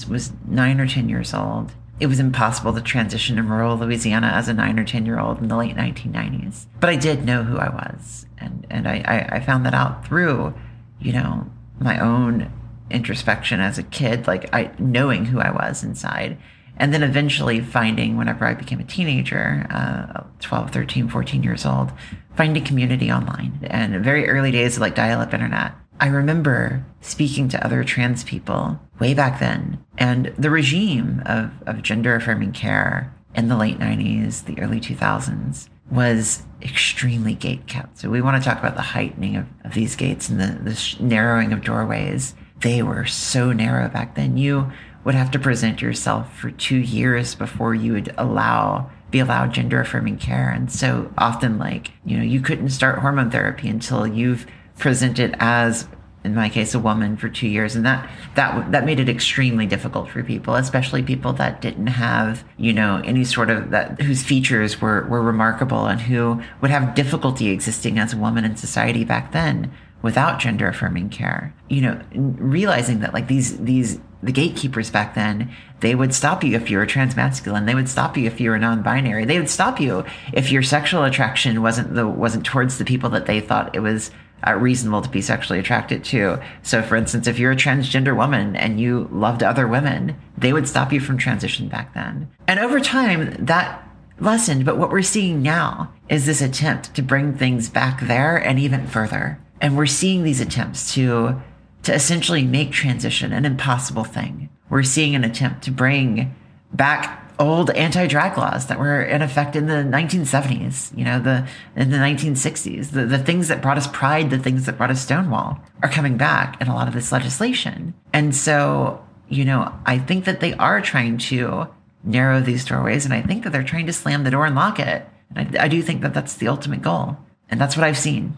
was 0.07 0.31
nine 0.47 0.79
or 0.79 0.87
10 0.87 1.09
years 1.09 1.33
old. 1.33 1.73
It 1.99 2.07
was 2.07 2.19
impossible 2.19 2.73
to 2.73 2.81
transition 2.81 3.37
in 3.37 3.47
rural 3.47 3.77
Louisiana 3.77 4.27
as 4.27 4.47
a 4.47 4.53
nine 4.53 4.79
or 4.79 4.83
10 4.83 5.05
year 5.05 5.19
old 5.19 5.39
in 5.39 5.47
the 5.47 5.57
late 5.57 5.75
1990s. 5.75 6.65
But 6.79 6.89
I 6.89 6.95
did 6.95 7.25
know 7.25 7.43
who 7.43 7.57
I 7.57 7.69
was. 7.69 8.25
And, 8.39 8.65
and 8.69 8.87
I, 8.87 9.29
I 9.33 9.39
found 9.39 9.65
that 9.65 9.75
out 9.75 10.05
through, 10.07 10.53
you 10.99 11.13
know, 11.13 11.47
my 11.79 11.99
own 11.99 12.51
introspection 12.89 13.59
as 13.59 13.77
a 13.77 13.83
kid, 13.83 14.27
like 14.27 14.53
I 14.53 14.71
knowing 14.79 15.25
who 15.25 15.39
I 15.39 15.51
was 15.51 15.83
inside. 15.83 16.37
And 16.77 16.93
then 16.93 17.03
eventually 17.03 17.59
finding, 17.59 18.17
whenever 18.17 18.45
I 18.45 18.55
became 18.55 18.79
a 18.79 18.83
teenager, 18.83 19.67
uh, 19.69 20.23
12, 20.39 20.71
13, 20.71 21.07
14 21.09 21.43
years 21.43 21.65
old, 21.65 21.91
finding 22.35 22.63
community 22.63 23.11
online 23.11 23.59
and 23.69 24.03
very 24.03 24.27
early 24.27 24.51
days 24.51 24.77
of 24.77 24.81
like 24.81 24.95
dial 24.95 25.19
up 25.19 25.33
internet 25.33 25.73
I 26.01 26.07
remember 26.07 26.83
speaking 27.01 27.47
to 27.49 27.63
other 27.63 27.83
trans 27.83 28.23
people 28.23 28.79
way 28.99 29.13
back 29.13 29.39
then, 29.39 29.85
and 29.99 30.33
the 30.35 30.49
regime 30.49 31.21
of, 31.27 31.51
of 31.67 31.83
gender 31.83 32.15
affirming 32.15 32.53
care 32.53 33.13
in 33.35 33.49
the 33.49 33.55
late 33.55 33.77
90s, 33.77 34.45
the 34.45 34.59
early 34.59 34.79
2000s 34.79 35.69
was 35.91 36.41
extremely 36.63 37.35
gate 37.35 37.67
kept. 37.67 37.99
So 37.99 38.09
we 38.09 38.19
want 38.19 38.41
to 38.41 38.49
talk 38.49 38.57
about 38.57 38.75
the 38.75 38.81
heightening 38.81 39.35
of, 39.35 39.45
of 39.63 39.75
these 39.75 39.95
gates 39.95 40.27
and 40.27 40.39
the, 40.39 40.71
the 40.71 40.95
narrowing 40.99 41.53
of 41.53 41.63
doorways. 41.63 42.33
They 42.61 42.81
were 42.81 43.05
so 43.05 43.51
narrow 43.51 43.87
back 43.87 44.15
then. 44.15 44.37
You 44.37 44.71
would 45.03 45.15
have 45.15 45.29
to 45.31 45.39
present 45.39 45.83
yourself 45.83 46.35
for 46.35 46.49
two 46.49 46.77
years 46.77 47.35
before 47.35 47.75
you 47.75 47.93
would 47.93 48.13
allow 48.17 48.89
be 49.11 49.19
allowed 49.19 49.53
gender 49.53 49.81
affirming 49.81 50.17
care. 50.17 50.49
And 50.49 50.71
so 50.71 51.11
often 51.17 51.59
like, 51.59 51.91
you 52.05 52.17
know, 52.17 52.23
you 52.23 52.39
couldn't 52.39 52.69
start 52.69 52.99
hormone 52.99 53.29
therapy 53.29 53.67
until 53.67 54.07
you've 54.07 54.47
presented 54.81 55.35
as 55.39 55.87
in 56.23 56.35
my 56.35 56.49
case 56.49 56.73
a 56.73 56.79
woman 56.79 57.17
for 57.17 57.29
two 57.29 57.47
years. 57.47 57.75
And 57.75 57.85
that 57.85 58.09
that 58.35 58.71
that 58.71 58.85
made 58.85 58.99
it 58.99 59.09
extremely 59.09 59.65
difficult 59.65 60.09
for 60.09 60.23
people 60.23 60.55
especially 60.55 61.01
people 61.03 61.33
that 61.33 61.61
didn't 61.61 61.87
have 61.87 62.43
you 62.57 62.73
know 62.73 63.01
any 63.05 63.23
sort 63.23 63.49
of 63.49 63.71
that 63.71 64.01
whose 64.01 64.23
features 64.23 64.81
were 64.81 65.07
were 65.07 65.21
remarkable 65.21 65.85
and 65.85 66.01
who 66.01 66.41
would 66.61 66.71
have 66.71 66.95
difficulty 66.95 67.49
existing 67.49 67.97
as 67.97 68.13
a 68.13 68.17
woman 68.17 68.45
in 68.45 68.55
society 68.55 69.03
back 69.03 69.31
then 69.31 69.71
without 70.01 70.39
gender 70.39 70.67
affirming 70.67 71.09
care. 71.09 71.53
You 71.69 71.81
know 71.81 72.01
realizing 72.13 72.99
that 72.99 73.13
like 73.13 73.27
these 73.27 73.57
these 73.57 73.99
the 74.23 74.31
gatekeepers 74.31 74.91
back 74.91 75.15
then 75.15 75.51
they 75.79 75.95
would 75.95 76.13
stop 76.13 76.43
you 76.43 76.55
if 76.55 76.69
you 76.69 76.77
were 76.77 76.85
transmasculine. 76.85 77.65
They 77.65 77.73
would 77.73 77.89
stop 77.89 78.15
you 78.15 78.27
if 78.27 78.39
you 78.39 78.51
were 78.51 78.59
non-binary. 78.59 79.25
They 79.25 79.39
would 79.39 79.49
stop 79.49 79.79
you 79.79 80.05
if 80.31 80.51
your 80.51 80.61
sexual 80.61 81.03
attraction 81.03 81.63
wasn't 81.63 81.95
the 81.95 82.07
wasn't 82.07 82.45
towards 82.45 82.77
the 82.77 82.85
people 82.85 83.09
that 83.09 83.25
they 83.25 83.39
thought 83.39 83.75
it 83.75 83.79
was 83.79 84.11
uh, 84.47 84.53
reasonable 84.55 85.01
to 85.01 85.09
be 85.09 85.21
sexually 85.21 85.59
attracted 85.59 86.03
to. 86.05 86.41
So, 86.63 86.81
for 86.81 86.95
instance, 86.95 87.27
if 87.27 87.39
you're 87.39 87.51
a 87.51 87.55
transgender 87.55 88.15
woman 88.15 88.55
and 88.55 88.79
you 88.79 89.07
loved 89.11 89.43
other 89.43 89.67
women, 89.67 90.15
they 90.37 90.53
would 90.53 90.67
stop 90.67 90.91
you 90.91 90.99
from 90.99 91.17
transition 91.17 91.67
back 91.67 91.93
then. 91.93 92.29
And 92.47 92.59
over 92.59 92.79
time, 92.79 93.35
that 93.45 93.87
lessened. 94.19 94.65
But 94.65 94.77
what 94.77 94.91
we're 94.91 95.01
seeing 95.01 95.41
now 95.41 95.91
is 96.07 96.25
this 96.25 96.41
attempt 96.41 96.93
to 96.95 97.01
bring 97.01 97.33
things 97.33 97.69
back 97.69 98.01
there 98.01 98.37
and 98.37 98.59
even 98.59 98.87
further. 98.87 99.39
And 99.59 99.77
we're 99.77 99.85
seeing 99.85 100.23
these 100.23 100.41
attempts 100.41 100.93
to 100.93 101.41
to 101.83 101.93
essentially 101.93 102.45
make 102.45 102.71
transition 102.71 103.33
an 103.33 103.43
impossible 103.43 104.03
thing. 104.03 104.49
We're 104.69 104.83
seeing 104.83 105.15
an 105.15 105.23
attempt 105.23 105.63
to 105.63 105.71
bring 105.71 106.35
back 106.71 107.20
old 107.41 107.71
anti-drag 107.71 108.37
laws 108.37 108.67
that 108.67 108.79
were 108.79 109.01
in 109.01 109.21
effect 109.21 109.55
in 109.55 109.67
the 109.67 109.83
1970s, 109.83 110.95
you 110.97 111.03
know, 111.03 111.19
the 111.19 111.47
in 111.75 111.91
the 111.91 111.97
1960s. 111.97 112.91
The, 112.91 113.05
the 113.05 113.17
things 113.17 113.47
that 113.47 113.61
brought 113.61 113.77
us 113.77 113.87
pride, 113.87 114.29
the 114.29 114.39
things 114.39 114.65
that 114.65 114.77
brought 114.77 114.91
us 114.91 115.01
Stonewall 115.01 115.59
are 115.81 115.89
coming 115.89 116.17
back 116.17 116.61
in 116.61 116.67
a 116.67 116.75
lot 116.75 116.87
of 116.87 116.93
this 116.93 117.11
legislation. 117.11 117.93
And 118.13 118.35
so, 118.35 119.05
you 119.27 119.43
know, 119.43 119.73
I 119.85 119.97
think 119.97 120.25
that 120.25 120.39
they 120.39 120.53
are 120.53 120.81
trying 120.81 121.17
to 121.17 121.67
narrow 122.03 122.39
these 122.41 122.65
doorways 122.65 123.05
and 123.05 123.13
I 123.13 123.21
think 123.21 123.43
that 123.43 123.51
they're 123.51 123.63
trying 123.63 123.85
to 123.85 123.93
slam 123.93 124.23
the 124.23 124.31
door 124.31 124.45
and 124.45 124.55
lock 124.55 124.79
it. 124.79 125.07
And 125.35 125.57
I, 125.57 125.65
I 125.65 125.67
do 125.67 125.81
think 125.81 126.01
that 126.01 126.13
that's 126.13 126.35
the 126.35 126.47
ultimate 126.47 126.81
goal. 126.81 127.17
And 127.49 127.59
that's 127.59 127.75
what 127.75 127.83
I've 127.83 127.97
seen. 127.97 128.37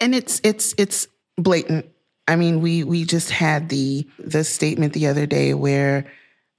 And 0.00 0.14
it's 0.14 0.40
it's 0.44 0.74
it's 0.78 1.06
blatant. 1.36 1.86
I 2.28 2.36
mean, 2.36 2.60
we 2.60 2.84
we 2.84 3.04
just 3.04 3.30
had 3.30 3.68
the 3.68 4.06
the 4.18 4.44
statement 4.44 4.92
the 4.92 5.06
other 5.06 5.26
day 5.26 5.54
where 5.54 6.06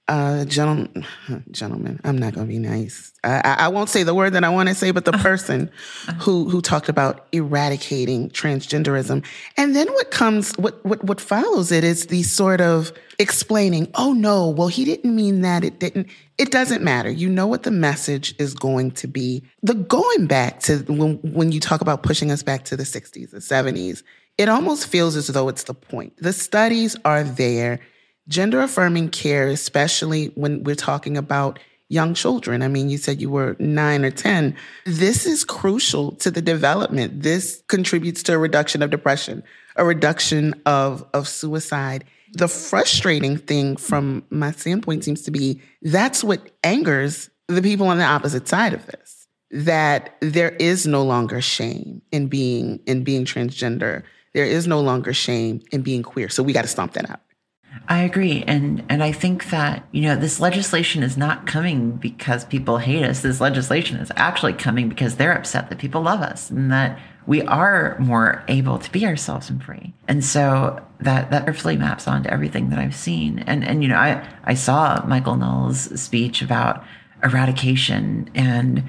uh, 0.10 0.44
gentleman, 0.46 1.06
gentleman, 1.52 2.00
I'm 2.04 2.18
not 2.18 2.34
going 2.34 2.46
to 2.46 2.52
be 2.52 2.60
nice. 2.60 3.14
I, 3.24 3.56
I, 3.60 3.68
won't 3.70 3.88
say 3.90 4.04
the 4.04 4.14
word 4.14 4.34
that 4.34 4.44
I 4.44 4.50
want 4.50 4.68
to 4.68 4.76
say, 4.76 4.92
but 4.92 5.06
the 5.06 5.14
person 5.14 5.72
who 6.20 6.50
who 6.50 6.62
talked 6.62 6.90
about 6.90 7.26
eradicating 7.32 8.30
transgenderism, 8.32 9.26
and 9.56 9.76
then 9.76 9.88
what 9.94 10.12
comes, 10.12 10.52
what 10.58 10.84
what 10.86 11.02
what 11.06 11.22
follows 11.22 11.72
it 11.72 11.86
is 11.86 12.08
the 12.08 12.24
sort 12.24 12.60
of 12.60 12.92
explaining. 13.18 13.90
Oh 13.96 14.12
no, 14.12 14.50
well 14.50 14.68
he 14.68 14.84
didn't 14.84 15.16
mean 15.16 15.40
that. 15.42 15.64
It 15.64 15.80
didn't. 15.80 16.10
It 16.38 16.52
doesn't 16.52 16.84
matter. 16.84 17.10
You 17.10 17.30
know 17.30 17.48
what 17.48 17.64
the 17.64 17.72
message 17.72 18.36
is 18.40 18.54
going 18.54 18.92
to 18.92 19.08
be. 19.08 19.44
The 19.62 19.76
going 19.76 20.28
back 20.28 20.60
to 20.62 20.80
when 20.90 21.16
when 21.22 21.54
you 21.54 21.62
talk 21.62 21.80
about 21.80 22.04
pushing 22.04 22.30
us 22.30 22.44
back 22.44 22.66
to 22.66 22.76
the 22.76 22.84
60s, 22.84 23.32
the 23.32 23.38
70s, 23.38 24.04
it 24.38 24.50
almost 24.50 24.88
feels 24.88 25.16
as 25.16 25.28
though 25.28 25.48
it's 25.48 25.64
the 25.64 25.74
point. 25.74 26.18
The 26.18 26.34
studies 26.34 26.98
are 27.06 27.24
there 27.24 27.80
gender 28.28 28.62
affirming 28.62 29.10
care, 29.10 29.48
especially 29.48 30.28
when 30.36 30.64
we're 30.64 30.76
talking 30.76 31.18
about 31.18 31.60
young 31.90 32.14
children. 32.14 32.62
I 32.62 32.68
mean, 32.68 32.90
you 32.90 32.98
said 32.98 33.22
you 33.22 33.30
were 33.30 33.56
nine 33.60 34.04
or 34.04 34.12
10. 34.12 34.56
This 34.86 35.26
is 35.26 35.44
crucial 35.44 36.14
to 36.14 36.32
the 36.32 36.42
development. 36.42 37.22
This 37.22 37.64
contributes 37.68 38.24
to 38.24 38.34
a 38.34 38.38
reduction 38.38 38.82
of 38.82 38.90
depression, 38.90 39.44
a 39.76 39.86
reduction 39.86 40.60
of, 40.66 41.06
of 41.14 41.28
suicide. 41.28 42.06
The 42.34 42.48
frustrating 42.48 43.38
thing 43.38 43.78
from 43.78 44.26
my 44.32 44.52
standpoint 44.52 45.04
seems 45.04 45.22
to 45.24 45.32
be 45.32 45.62
that's 45.84 46.24
what 46.24 46.52
angers 46.64 47.30
the 47.48 47.62
people 47.62 47.88
on 47.88 48.00
the 48.00 48.06
opposite 48.06 48.48
side 48.48 48.74
of 48.74 48.86
this. 48.88 49.28
That 49.52 50.16
there 50.20 50.50
is 50.50 50.88
no 50.88 51.04
longer 51.04 51.42
shame 51.42 52.02
in 52.12 52.28
being 52.28 52.80
in 52.88 53.04
being 53.04 53.24
transgender. 53.24 54.02
There 54.34 54.46
is 54.46 54.66
no 54.66 54.82
longer 54.82 55.14
shame 55.14 55.62
in 55.72 55.84
being 55.84 56.02
queer. 56.02 56.28
So 56.28 56.42
we 56.42 56.54
got 56.54 56.64
to 56.64 56.68
stomp 56.68 56.94
that 56.94 57.08
out. 57.08 57.20
I 57.88 58.04
agree. 58.04 58.44
And 58.48 58.84
and 58.88 59.04
I 59.04 59.12
think 59.12 59.50
that, 59.50 59.86
you 59.92 60.04
know, 60.04 60.16
this 60.16 60.40
legislation 60.40 61.04
is 61.04 61.18
not 61.18 61.46
coming 61.46 61.92
because 61.92 62.46
people 62.46 62.78
hate 62.78 63.04
us. 63.04 63.22
This 63.22 63.42
legislation 63.42 63.98
is 63.98 64.12
actually 64.16 64.54
coming 64.54 64.88
because 64.88 65.16
they're 65.16 65.38
upset 65.38 65.70
that 65.70 65.80
people 65.80 66.02
love 66.02 66.22
us 66.22 66.50
and 66.50 66.72
that 66.72 66.98
we 67.26 67.42
are 67.44 67.98
more 68.00 68.44
able 68.48 68.80
to 68.80 68.92
be 68.92 69.06
ourselves 69.06 69.50
and 69.50 69.62
free. 69.62 69.94
And 70.08 70.24
so 70.24 70.82
that 71.02 71.32
that 71.32 71.46
perfectly 71.46 71.76
maps 71.76 72.08
onto 72.08 72.30
everything 72.30 72.70
that 72.70 72.80
I've 72.80 72.96
seen. 72.96 73.40
And 73.40 73.66
and 73.66 73.84
you 73.84 73.90
know, 73.90 73.98
I 73.98 74.26
I 74.46 74.54
saw 74.54 75.04
Michael 75.06 75.36
Knowles' 75.36 76.00
speech 76.00 76.42
about 76.42 76.86
eradication 77.22 78.30
and 78.34 78.84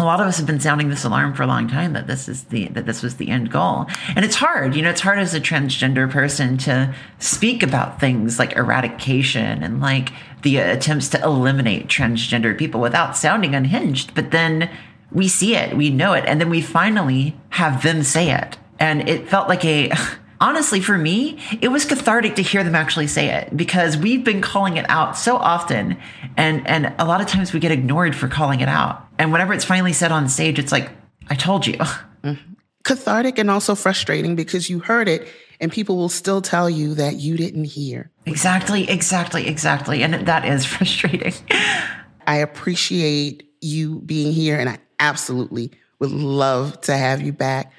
a 0.00 0.04
lot 0.04 0.20
of 0.20 0.26
us 0.26 0.38
have 0.38 0.46
been 0.46 0.60
sounding 0.60 0.88
this 0.88 1.04
alarm 1.04 1.34
for 1.34 1.42
a 1.42 1.46
long 1.46 1.68
time 1.68 1.92
that 1.92 2.06
this 2.06 2.28
is 2.28 2.44
the 2.44 2.68
that 2.68 2.86
this 2.86 3.02
was 3.02 3.16
the 3.16 3.28
end 3.28 3.50
goal. 3.50 3.86
And 4.16 4.24
it's 4.24 4.36
hard 4.36 4.74
you 4.74 4.82
know 4.82 4.90
it's 4.90 5.00
hard 5.00 5.18
as 5.18 5.34
a 5.34 5.40
transgender 5.40 6.10
person 6.10 6.56
to 6.58 6.94
speak 7.18 7.62
about 7.62 8.00
things 8.00 8.38
like 8.38 8.56
eradication 8.56 9.62
and 9.62 9.80
like 9.80 10.12
the 10.42 10.56
attempts 10.56 11.08
to 11.10 11.22
eliminate 11.22 11.88
transgender 11.88 12.56
people 12.56 12.80
without 12.80 13.16
sounding 13.16 13.54
unhinged 13.54 14.14
but 14.14 14.30
then 14.30 14.70
we 15.12 15.28
see 15.28 15.54
it 15.54 15.76
we 15.76 15.90
know 15.90 16.14
it 16.14 16.24
and 16.26 16.40
then 16.40 16.48
we 16.48 16.60
finally 16.60 17.36
have 17.50 17.82
them 17.82 18.02
say 18.02 18.32
it. 18.32 18.56
And 18.78 19.06
it 19.08 19.28
felt 19.28 19.48
like 19.48 19.64
a 19.64 19.92
honestly, 20.40 20.80
for 20.80 20.96
me, 20.96 21.38
it 21.60 21.68
was 21.68 21.84
cathartic 21.84 22.36
to 22.36 22.42
hear 22.42 22.64
them 22.64 22.74
actually 22.74 23.06
say 23.06 23.28
it 23.28 23.56
because 23.56 23.96
we've 23.96 24.24
been 24.24 24.40
calling 24.40 24.76
it 24.76 24.86
out 24.88 25.16
so 25.16 25.36
often. 25.36 25.98
And, 26.36 26.66
and 26.66 26.94
a 26.98 27.04
lot 27.04 27.20
of 27.20 27.26
times 27.26 27.52
we 27.52 27.60
get 27.60 27.70
ignored 27.70 28.16
for 28.16 28.28
calling 28.28 28.60
it 28.60 28.68
out. 28.68 29.06
And 29.18 29.32
whenever 29.32 29.52
it's 29.52 29.64
finally 29.64 29.92
said 29.92 30.12
on 30.12 30.28
stage, 30.28 30.58
it's 30.58 30.72
like, 30.72 30.90
I 31.28 31.34
told 31.34 31.66
you. 31.66 31.74
Mm-hmm. 31.74 32.34
Cathartic 32.82 33.38
and 33.38 33.50
also 33.50 33.74
frustrating 33.74 34.36
because 34.36 34.70
you 34.70 34.78
heard 34.78 35.06
it 35.06 35.28
and 35.60 35.70
people 35.70 35.96
will 35.96 36.08
still 36.08 36.40
tell 36.40 36.70
you 36.70 36.94
that 36.94 37.16
you 37.16 37.36
didn't 37.36 37.64
hear. 37.64 38.10
Exactly, 38.24 38.88
exactly, 38.88 39.46
exactly. 39.46 40.02
And 40.02 40.26
that 40.26 40.46
is 40.46 40.64
frustrating. 40.76 41.34
I 42.26 42.36
appreciate 42.36 43.46
you 43.60 44.00
being 44.00 44.32
here 44.32 44.58
and 44.58 44.68
I 44.68 44.78
absolutely 44.98 45.72
would 45.98 46.10
love 46.10 46.80
to 46.82 46.96
have 46.96 47.20
you 47.20 47.34
back. 47.34 47.70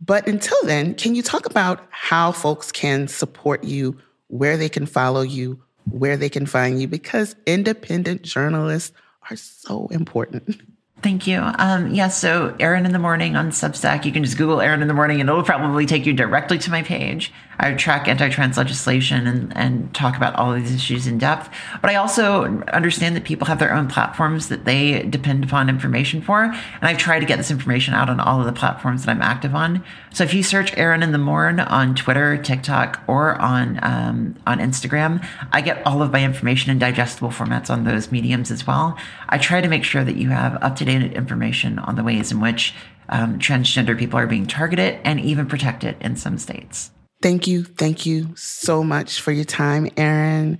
But 0.00 0.28
until 0.28 0.58
then, 0.64 0.94
can 0.94 1.14
you 1.14 1.22
talk 1.22 1.46
about 1.46 1.86
how 1.90 2.32
folks 2.32 2.72
can 2.72 3.08
support 3.08 3.64
you, 3.64 3.98
where 4.28 4.56
they 4.56 4.68
can 4.68 4.86
follow 4.86 5.22
you, 5.22 5.62
where 5.90 6.16
they 6.16 6.28
can 6.28 6.46
find 6.46 6.80
you? 6.80 6.88
Because 6.88 7.36
independent 7.46 8.22
journalists 8.22 8.94
are 9.30 9.36
so 9.36 9.88
important. 9.90 10.60
Thank 11.04 11.26
you. 11.26 11.42
Um, 11.58 11.92
yeah, 11.92 12.08
so 12.08 12.56
Erin 12.58 12.86
in 12.86 12.94
the 12.94 12.98
Morning 12.98 13.36
on 13.36 13.50
Substack, 13.50 14.06
you 14.06 14.10
can 14.10 14.24
just 14.24 14.38
Google 14.38 14.62
Erin 14.62 14.80
in 14.80 14.88
the 14.88 14.94
Morning 14.94 15.20
and 15.20 15.28
it'll 15.28 15.42
probably 15.42 15.84
take 15.84 16.06
you 16.06 16.14
directly 16.14 16.56
to 16.56 16.70
my 16.70 16.82
page. 16.82 17.30
I 17.58 17.74
track 17.74 18.08
anti 18.08 18.28
trans 18.30 18.56
legislation 18.56 19.26
and, 19.26 19.56
and 19.56 19.94
talk 19.94 20.16
about 20.16 20.34
all 20.34 20.54
these 20.54 20.74
issues 20.74 21.06
in 21.06 21.18
depth. 21.18 21.50
But 21.80 21.90
I 21.90 21.96
also 21.96 22.44
understand 22.72 23.16
that 23.16 23.24
people 23.24 23.46
have 23.46 23.58
their 23.58 23.72
own 23.72 23.86
platforms 23.86 24.48
that 24.48 24.64
they 24.64 25.02
depend 25.02 25.44
upon 25.44 25.68
information 25.68 26.20
for. 26.22 26.44
And 26.44 26.54
I 26.82 26.94
try 26.94 27.20
to 27.20 27.26
get 27.26 27.36
this 27.36 27.50
information 27.50 27.94
out 27.94 28.08
on 28.08 28.18
all 28.18 28.40
of 28.40 28.46
the 28.46 28.52
platforms 28.52 29.04
that 29.04 29.10
I'm 29.10 29.22
active 29.22 29.54
on. 29.54 29.84
So 30.12 30.24
if 30.24 30.34
you 30.34 30.42
search 30.42 30.76
Erin 30.76 31.02
in 31.02 31.12
the 31.12 31.18
Morn 31.18 31.60
on 31.60 31.94
Twitter, 31.94 32.36
TikTok, 32.36 33.02
or 33.06 33.40
on, 33.40 33.78
um, 33.82 34.36
on 34.46 34.58
Instagram, 34.58 35.24
I 35.52 35.60
get 35.60 35.84
all 35.86 36.02
of 36.02 36.12
my 36.12 36.24
information 36.24 36.70
in 36.70 36.78
digestible 36.78 37.30
formats 37.30 37.70
on 37.70 37.84
those 37.84 38.10
mediums 38.10 38.50
as 38.50 38.66
well. 38.66 38.96
I 39.28 39.38
try 39.38 39.60
to 39.60 39.68
make 39.68 39.84
sure 39.84 40.04
that 40.04 40.16
you 40.16 40.30
have 40.30 40.56
up 40.62 40.76
to 40.76 40.84
date 40.84 40.93
information 41.02 41.78
on 41.78 41.96
the 41.96 42.02
ways 42.02 42.30
in 42.30 42.40
which 42.40 42.74
um, 43.08 43.38
transgender 43.38 43.98
people 43.98 44.18
are 44.18 44.26
being 44.26 44.46
targeted 44.46 44.98
and 45.04 45.20
even 45.20 45.46
protected 45.46 45.96
in 46.00 46.16
some 46.16 46.38
states. 46.38 46.90
Thank 47.22 47.46
you. 47.46 47.64
Thank 47.64 48.06
you 48.06 48.34
so 48.36 48.84
much 48.84 49.20
for 49.20 49.32
your 49.32 49.44
time, 49.44 49.88
Erin. 49.96 50.58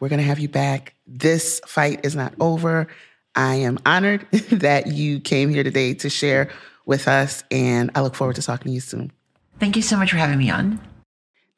We're 0.00 0.08
going 0.08 0.20
to 0.20 0.26
have 0.26 0.38
you 0.38 0.48
back. 0.48 0.94
This 1.06 1.60
fight 1.66 2.04
is 2.04 2.14
not 2.14 2.34
over. 2.40 2.88
I 3.34 3.56
am 3.56 3.78
honored 3.84 4.26
that 4.50 4.88
you 4.88 5.20
came 5.20 5.50
here 5.50 5.64
today 5.64 5.94
to 5.94 6.08
share 6.08 6.50
with 6.86 7.08
us, 7.08 7.44
and 7.50 7.90
I 7.94 8.00
look 8.00 8.14
forward 8.14 8.36
to 8.36 8.42
talking 8.42 8.70
to 8.70 8.74
you 8.74 8.80
soon. 8.80 9.12
Thank 9.60 9.76
you 9.76 9.82
so 9.82 9.96
much 9.96 10.10
for 10.10 10.16
having 10.16 10.38
me 10.38 10.50
on. 10.50 10.80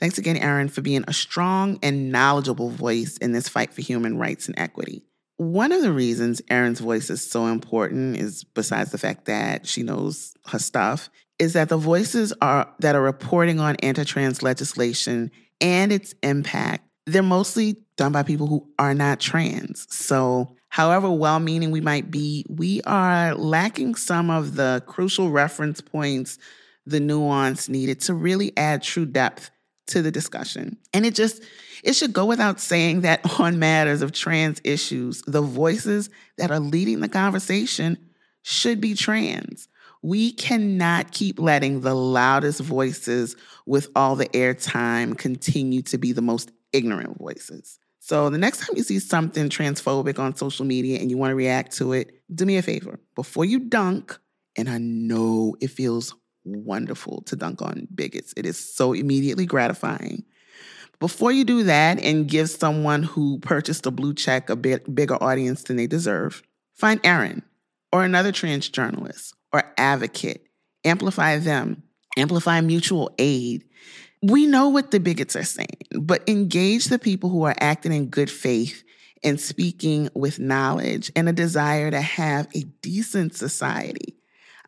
Thanks 0.01 0.17
again, 0.17 0.39
Erin, 0.39 0.69
for 0.69 0.81
being 0.81 1.05
a 1.07 1.13
strong 1.13 1.79
and 1.83 2.11
knowledgeable 2.11 2.71
voice 2.71 3.19
in 3.19 3.33
this 3.33 3.49
fight 3.49 3.73
for 3.73 3.83
human 3.83 4.17
rights 4.17 4.49
and 4.49 4.59
equity. 4.59 5.05
One 5.41 5.73
of 5.73 5.81
the 5.81 5.91
reasons 5.91 6.43
Erin's 6.51 6.81
voice 6.81 7.09
is 7.09 7.27
so 7.27 7.47
important 7.47 8.19
is 8.19 8.45
besides 8.45 8.93
the 8.93 8.99
fact 8.99 9.25
that 9.25 9.67
she 9.67 9.83
knows 9.83 10.35
her 10.49 10.59
stuff, 10.59 11.09
is 11.39 11.55
that 11.55 11.71
the 11.71 11.79
voices 11.79 12.35
are 12.43 12.69
that 12.81 12.95
are 12.95 13.01
reporting 13.01 13.59
on 13.59 13.77
anti-trans 13.77 14.43
legislation 14.43 15.31
and 15.63 15.93
its 15.93 16.15
impact, 16.23 16.87
they're 17.07 17.23
mostly 17.23 17.83
done 17.97 18.13
by 18.13 18.23
people 18.23 18.49
who 18.49 18.69
are 18.79 18.93
not 18.93 19.19
trans. 19.19 19.87
So, 19.89 20.57
however 20.69 21.11
well-meaning 21.11 21.71
we 21.71 21.81
might 21.81 22.11
be, 22.11 22.45
we 22.51 22.83
are 22.83 23.35
lacking 23.35 23.95
some 23.95 24.29
of 24.29 24.57
the 24.57 24.83
crucial 24.87 25.31
reference 25.31 25.81
points, 25.81 26.37
the 26.85 27.01
nuance 27.01 27.67
needed 27.67 28.01
to 28.01 28.13
really 28.13 28.55
add 28.59 28.83
true 28.83 29.07
depth 29.07 29.51
to 29.91 30.03
the 30.03 30.11
discussion. 30.11 30.77
And 30.93 31.07
it 31.07 31.15
just 31.15 31.43
it 31.83 31.95
should 31.95 32.13
go 32.13 32.27
without 32.27 32.61
saying 32.61 33.03
that 33.03 33.21
on 33.41 33.59
matters 33.59 34.03
of 34.03 34.13
trans 34.13 34.61
issues, 34.65 35.23
the 35.27 35.43
voices 35.43 36.11
that 36.39 36.51
are 36.51 36.61
leading 36.61 37.01
the 37.01 37.09
conversation 37.09 37.99
should 38.43 38.81
be 38.81 38.95
trans. 38.95 39.69
We 40.03 40.33
cannot 40.33 41.13
keep 41.13 41.39
letting 41.39 41.83
the 41.83 41.95
loudest 41.95 42.61
voices 42.61 43.37
with 43.67 43.89
all 43.95 44.17
the 44.17 44.29
airtime 44.29 45.17
continue 45.17 45.83
to 45.83 45.99
be 45.99 46.13
the 46.13 46.23
most 46.23 46.51
ignorant 46.73 47.19
voices. 47.19 47.79
So 47.99 48.31
the 48.31 48.39
next 48.39 48.61
time 48.61 48.77
you 48.77 48.83
see 48.83 48.99
something 48.99 49.51
transphobic 49.51 50.19
on 50.19 50.35
social 50.35 50.65
media 50.65 50.99
and 51.01 51.11
you 51.11 51.19
want 51.19 51.33
to 51.33 51.37
react 51.37 51.77
to 51.77 51.93
it, 51.93 52.23
do 52.35 52.47
me 52.47 52.57
a 52.57 52.63
favor. 52.63 52.99
Before 53.15 53.45
you 53.45 53.61
dunk, 53.61 54.19
and 54.57 54.69
I 54.69 54.79
know 54.79 55.55
it 55.61 55.69
feels 55.69 56.15
wonderful 56.45 57.23
to 57.23 57.37
dunk 57.37 57.63
on 57.63 57.89
bigots, 57.95 58.35
it 58.37 58.47
is 58.47 58.59
so 58.59 58.93
immediately 58.93 59.47
gratifying. 59.47 60.25
Before 60.99 61.33
you 61.33 61.45
do 61.45 61.63
that 61.63 61.99
and 61.99 62.29
give 62.29 62.51
someone 62.51 63.03
who 63.03 63.39
purchased 63.39 63.87
a 63.87 63.91
blue 63.91 64.13
check 64.13 64.51
a 64.51 64.57
bit 64.57 64.95
bigger 64.95 65.23
audience 65.23 65.63
than 65.63 65.77
they 65.77 65.87
deserve, 65.87 66.43
find 66.75 67.01
Erin 67.05 67.43
or 67.91 68.05
another 68.05 68.33
trans 68.33 68.69
journalist 68.69 69.35
or 69.53 69.73
advocate. 69.79 70.47
Amplify 70.85 71.39
them, 71.39 71.83
amplify 72.17 72.61
mutual 72.61 73.15
aid. 73.19 73.65
We 74.23 74.47
know 74.47 74.69
what 74.69 74.91
the 74.91 75.01
bigots 75.01 75.37
are 75.37 75.45
saying, 75.45 75.69
but 75.99 76.29
engage 76.29 76.87
the 76.87 76.99
people 76.99 77.31
who 77.31 77.45
are 77.45 77.57
acting 77.61 77.93
in 77.93 78.09
good 78.09 78.31
faith 78.31 78.85
and 79.23 79.41
speaking 79.41 80.09
with 80.15 80.39
knowledge 80.39 81.11
and 81.17 81.29
a 81.29 81.33
desire 81.33 81.91
to 81.91 82.01
have 82.01 82.49
a 82.55 82.65
decent 82.83 83.35
society. 83.35 84.20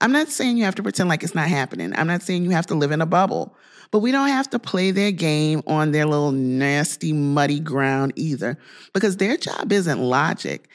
I'm 0.02 0.10
not 0.10 0.28
saying 0.28 0.56
you 0.56 0.64
have 0.64 0.74
to 0.74 0.82
pretend 0.82 1.08
like 1.08 1.22
it's 1.22 1.34
not 1.34 1.48
happening. 1.48 1.92
I'm 1.96 2.08
not 2.08 2.22
saying 2.22 2.44
you 2.44 2.50
have 2.50 2.66
to 2.66 2.74
live 2.74 2.90
in 2.90 3.00
a 3.00 3.06
bubble. 3.06 3.56
But 3.92 4.00
we 4.00 4.10
don't 4.10 4.28
have 4.28 4.50
to 4.50 4.58
play 4.58 4.90
their 4.90 5.12
game 5.12 5.62
on 5.66 5.92
their 5.92 6.06
little 6.06 6.32
nasty, 6.32 7.12
muddy 7.12 7.60
ground 7.60 8.14
either, 8.16 8.58
because 8.94 9.18
their 9.18 9.36
job 9.36 9.70
isn't 9.70 10.00
logic. 10.00 10.68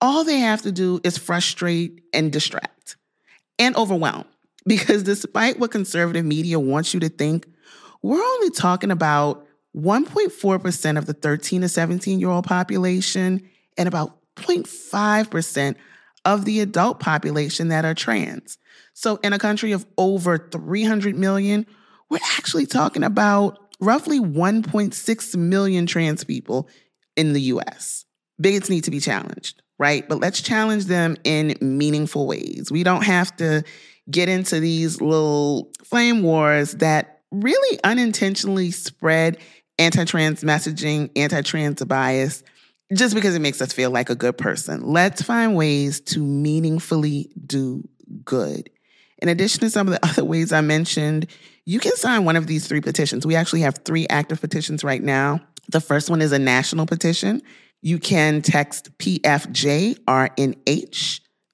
All 0.00 0.24
they 0.24 0.38
have 0.38 0.62
to 0.62 0.72
do 0.72 1.00
is 1.04 1.16
frustrate 1.16 2.00
and 2.12 2.32
distract 2.32 2.96
and 3.58 3.76
overwhelm. 3.76 4.24
Because 4.64 5.02
despite 5.02 5.58
what 5.58 5.72
conservative 5.72 6.24
media 6.24 6.56
wants 6.60 6.94
you 6.94 7.00
to 7.00 7.08
think, 7.08 7.48
we're 8.00 8.22
only 8.22 8.50
talking 8.50 8.92
about 8.92 9.44
1.4% 9.76 10.98
of 10.98 11.06
the 11.06 11.14
13 11.14 11.62
to 11.62 11.68
17 11.68 12.20
year 12.20 12.28
old 12.28 12.44
population 12.44 13.42
and 13.76 13.88
about 13.88 14.20
0.5% 14.36 15.74
of 16.24 16.44
the 16.44 16.60
adult 16.60 17.00
population 17.00 17.68
that 17.68 17.84
are 17.84 17.94
trans. 17.94 18.58
So, 18.94 19.16
in 19.22 19.32
a 19.32 19.38
country 19.38 19.72
of 19.72 19.86
over 19.96 20.38
300 20.38 21.16
million, 21.16 21.66
we're 22.10 22.18
actually 22.36 22.66
talking 22.66 23.02
about 23.02 23.58
roughly 23.80 24.20
1.6 24.20 25.36
million 25.36 25.86
trans 25.86 26.24
people 26.24 26.68
in 27.16 27.32
the 27.32 27.40
US. 27.42 28.04
Bigots 28.40 28.70
need 28.70 28.84
to 28.84 28.90
be 28.90 29.00
challenged, 29.00 29.62
right? 29.78 30.08
But 30.08 30.20
let's 30.20 30.40
challenge 30.40 30.86
them 30.86 31.16
in 31.24 31.56
meaningful 31.60 32.26
ways. 32.26 32.68
We 32.70 32.82
don't 32.82 33.04
have 33.04 33.34
to 33.36 33.64
get 34.10 34.28
into 34.28 34.60
these 34.60 35.00
little 35.00 35.70
flame 35.84 36.22
wars 36.22 36.72
that 36.74 37.20
really 37.30 37.80
unintentionally 37.82 38.70
spread 38.70 39.38
anti 39.78 40.04
trans 40.04 40.44
messaging, 40.44 41.10
anti 41.16 41.42
trans 41.42 41.82
bias, 41.84 42.42
just 42.94 43.14
because 43.14 43.34
it 43.34 43.40
makes 43.40 43.60
us 43.62 43.72
feel 43.72 43.90
like 43.90 44.10
a 44.10 44.14
good 44.14 44.36
person. 44.36 44.82
Let's 44.82 45.22
find 45.22 45.56
ways 45.56 46.00
to 46.00 46.20
meaningfully 46.20 47.30
do 47.46 47.88
good. 48.24 48.70
In 49.18 49.28
addition 49.28 49.60
to 49.60 49.70
some 49.70 49.88
of 49.88 49.94
the 49.94 50.04
other 50.06 50.24
ways 50.24 50.52
I 50.52 50.60
mentioned, 50.60 51.26
you 51.64 51.78
can 51.78 51.94
sign 51.96 52.24
one 52.24 52.36
of 52.36 52.46
these 52.46 52.66
three 52.66 52.80
petitions. 52.80 53.24
We 53.24 53.36
actually 53.36 53.60
have 53.60 53.78
three 53.84 54.06
active 54.08 54.40
petitions 54.40 54.82
right 54.82 55.02
now. 55.02 55.40
The 55.68 55.80
first 55.80 56.10
one 56.10 56.20
is 56.20 56.32
a 56.32 56.38
national 56.38 56.86
petition. 56.86 57.40
You 57.82 57.98
can 57.98 58.42
text 58.42 58.96
PFJRNH 58.98 60.00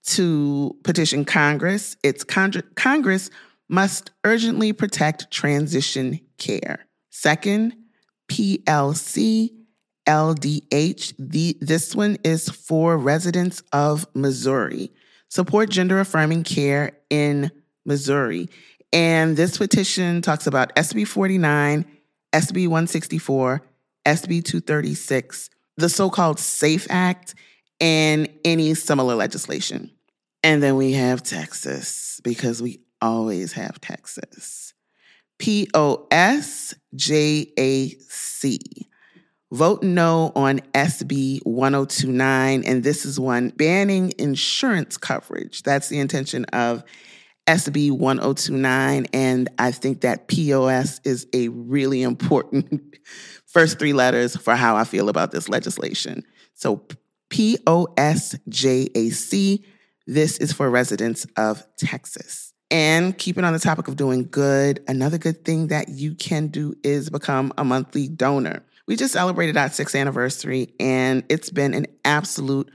to 0.07 0.77
petition 0.83 1.25
Congress. 1.27 1.97
It's 2.03 2.25
Con- 2.25 2.63
Congress 2.75 3.31
must 3.69 4.11
urgently 4.25 4.73
protect 4.73 5.31
transition 5.31 6.21
care. 6.39 6.87
Second, 7.11 7.75
PLC 8.31 9.58
LDH. 10.09 11.15
The, 11.19 11.57
this 11.61 11.95
one 11.95 12.17
is 12.25 12.49
for 12.49 12.97
residents 12.97 13.63
of 13.73 14.07
Missouri. 14.15 14.91
Support 15.29 15.69
gender 15.71 16.01
affirming 16.01 16.45
care 16.45 16.93
in 17.11 17.51
Missouri. 17.85 18.49
And 18.93 19.37
this 19.37 19.59
petition 19.59 20.23
talks 20.23 20.47
about 20.47 20.75
SB 20.75 21.07
49, 21.07 21.85
SB 22.33 22.67
164, 22.67 23.63
SB 24.07 24.45
236, 24.45 25.51
the 25.77 25.89
so 25.91 26.09
called 26.09 26.39
SAFE 26.39 26.87
Act, 26.89 27.35
and 27.81 28.29
any 28.45 28.73
similar 28.75 29.15
legislation. 29.15 29.91
And 30.43 30.63
then 30.63 30.77
we 30.77 30.93
have 30.93 31.23
Texas, 31.23 32.21
because 32.25 32.63
we 32.63 32.81
always 33.03 33.53
have 33.53 33.81
Texas. 33.81 34.73
P 35.39 35.69
O 35.75 36.07
S 36.11 36.75
J 36.95 37.53
A 37.59 37.91
C. 37.91 38.88
Vote 39.51 39.83
no 39.83 40.31
on 40.37 40.59
SB 40.75 41.41
1029. 41.45 42.65
And 42.65 42.85
this 42.85 43.07
is 43.07 43.19
one 43.19 43.49
banning 43.51 44.13
insurance 44.19 44.99
coverage. 44.99 45.63
That's 45.63 45.89
the 45.89 45.99
intention 45.99 46.45
of 46.47 46.85
SB 47.47 47.93
1029. 47.93 49.07
And 49.15 49.49
I 49.59 49.71
think 49.71 50.03
that 50.03 50.29
POS 50.29 51.01
is 51.05 51.27
a 51.33 51.49
really 51.49 52.03
important 52.03 52.97
first 53.47 53.79
three 53.79 53.95
letters 53.95 54.37
for 54.37 54.55
how 54.55 54.77
I 54.77 54.85
feel 54.85 55.09
about 55.09 55.31
this 55.31 55.49
legislation. 55.49 56.25
So 56.53 56.85
POSJAC, 57.31 58.45
this 60.07 60.39
is 60.39 60.53
for 60.53 60.69
residents 60.69 61.27
of 61.37 61.67
Texas. 61.79 62.53
And 62.71 63.17
keeping 63.17 63.45
on 63.45 63.55
the 63.55 63.59
topic 63.59 63.89
of 63.89 63.97
doing 63.97 64.29
good, 64.31 64.85
another 64.87 65.17
good 65.17 65.43
thing 65.43 65.69
that 65.69 65.89
you 65.89 66.15
can 66.15 66.49
do 66.49 66.75
is 66.85 67.09
become 67.09 67.51
a 67.57 67.65
monthly 67.65 68.09
donor. 68.09 68.63
We 68.89 68.97
just 68.97 69.13
celebrated 69.13 69.59
our 69.59 69.69
sixth 69.69 69.95
anniversary, 69.95 70.73
and 70.81 71.23
it's 71.29 71.51
been 71.51 71.75
an 71.75 71.87
absolute 72.07 72.71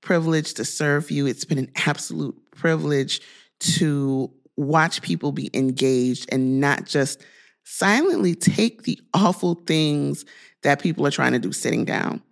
privilege 0.00 0.54
to 0.54 0.64
serve 0.64 1.10
you. 1.10 1.26
It's 1.26 1.44
been 1.44 1.58
an 1.58 1.70
absolute 1.76 2.34
privilege 2.52 3.20
to 3.60 4.32
watch 4.56 5.02
people 5.02 5.30
be 5.30 5.50
engaged 5.52 6.26
and 6.32 6.58
not 6.58 6.86
just 6.86 7.22
silently 7.64 8.34
take 8.34 8.84
the 8.84 8.98
awful 9.12 9.56
things 9.66 10.24
that 10.62 10.80
people 10.80 11.06
are 11.06 11.10
trying 11.10 11.32
to 11.32 11.38
do 11.38 11.52
sitting 11.52 11.84
down. 11.84 12.22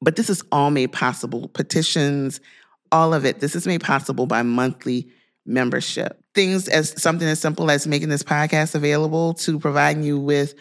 But 0.00 0.16
this 0.16 0.30
is 0.30 0.42
all 0.50 0.70
made 0.70 0.90
possible. 0.90 1.48
Petitions, 1.48 2.40
All 2.92 3.12
of 3.12 3.26
it. 3.26 3.40
This 3.40 3.54
is 3.54 3.66
made 3.66 3.82
possible 3.82 4.26
by 4.26 4.42
monthly 4.42 5.10
membership. 5.44 6.18
Things 6.34 6.66
as 6.66 7.00
something 7.00 7.28
as 7.28 7.40
simple 7.40 7.70
as 7.70 7.86
making 7.86 8.08
this 8.08 8.22
podcast 8.22 8.74
available 8.74 9.34
to 9.34 9.58
providing 9.58 10.02
you 10.02 10.18
with 10.18 10.54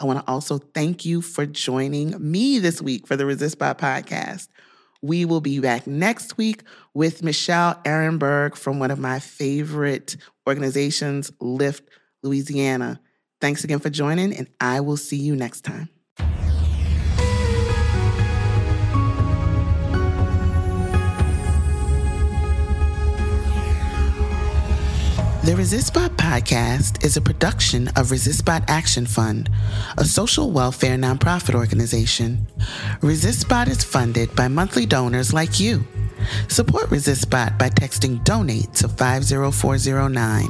I 0.00 0.04
want 0.04 0.18
to 0.18 0.28
also 0.28 0.58
thank 0.58 1.04
you 1.04 1.22
for 1.22 1.46
joining 1.46 2.16
me 2.18 2.58
this 2.58 2.82
week 2.82 3.06
for 3.06 3.14
the 3.14 3.22
ResistBot 3.22 3.78
podcast. 3.78 4.48
We 5.02 5.24
will 5.24 5.40
be 5.40 5.60
back 5.60 5.86
next 5.86 6.36
week 6.36 6.62
with 6.94 7.22
Michelle 7.22 7.80
Erenberg 7.84 8.56
from 8.56 8.78
one 8.78 8.90
of 8.90 8.98
my 8.98 9.18
favorite 9.18 10.16
organizations, 10.46 11.32
Lift 11.40 11.88
Louisiana. 12.22 13.00
Thanks 13.40 13.64
again 13.64 13.78
for 13.78 13.88
joining, 13.88 14.34
and 14.34 14.48
I 14.60 14.80
will 14.80 14.98
see 14.98 15.16
you 15.16 15.34
next 15.34 15.62
time. 15.62 15.88
The 25.50 25.56
ResistBot 25.56 26.10
podcast 26.10 27.04
is 27.04 27.16
a 27.16 27.20
production 27.20 27.88
of 27.96 28.10
ResistBot 28.10 28.66
Action 28.68 29.04
Fund, 29.04 29.50
a 29.98 30.04
social 30.04 30.52
welfare 30.52 30.96
nonprofit 30.96 31.56
organization. 31.56 32.46
ResistBot 33.00 33.66
is 33.66 33.82
funded 33.82 34.32
by 34.36 34.46
monthly 34.46 34.86
donors 34.86 35.32
like 35.32 35.58
you. 35.58 35.84
Support 36.46 36.90
ResistBot 36.90 37.58
by 37.58 37.68
texting 37.68 38.22
donate 38.22 38.72
to 38.74 38.86
50409. 38.86 40.46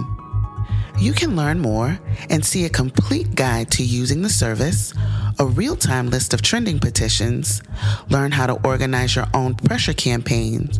You 0.99 1.15
can 1.15 1.35
learn 1.35 1.61
more 1.61 1.99
and 2.29 2.45
see 2.45 2.67
a 2.67 2.69
complete 2.69 3.35
guide 3.35 3.71
to 3.71 3.83
using 3.83 4.21
the 4.21 4.29
service, 4.29 4.93
a 5.39 5.47
real 5.47 5.77
time 5.77 6.11
list 6.11 6.35
of 6.35 6.43
trending 6.43 6.79
petitions, 6.79 7.63
learn 8.11 8.33
how 8.33 8.47
to 8.47 8.61
organize 8.67 9.17
your 9.17 9.29
own 9.33 9.55
pressure 9.55 9.95
campaigns, 9.95 10.79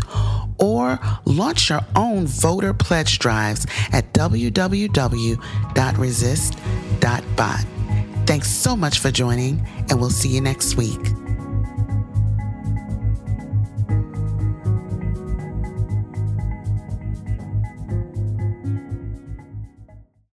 or 0.61 0.99
launch 1.25 1.71
your 1.71 1.81
own 1.97 2.27
voter 2.27 2.75
pledge 2.75 3.19
drives 3.19 3.67
at 3.93 4.13
www.resist.bot. 4.13 5.41
Thanks 8.27 8.49
so 8.49 8.77
much 8.77 8.99
for 9.01 9.11
joining, 9.11 9.67
and 9.89 9.99
we'll 9.99 10.11
see 10.11 10.29
you 10.29 10.41
next 10.41 10.77
week. 10.77 11.01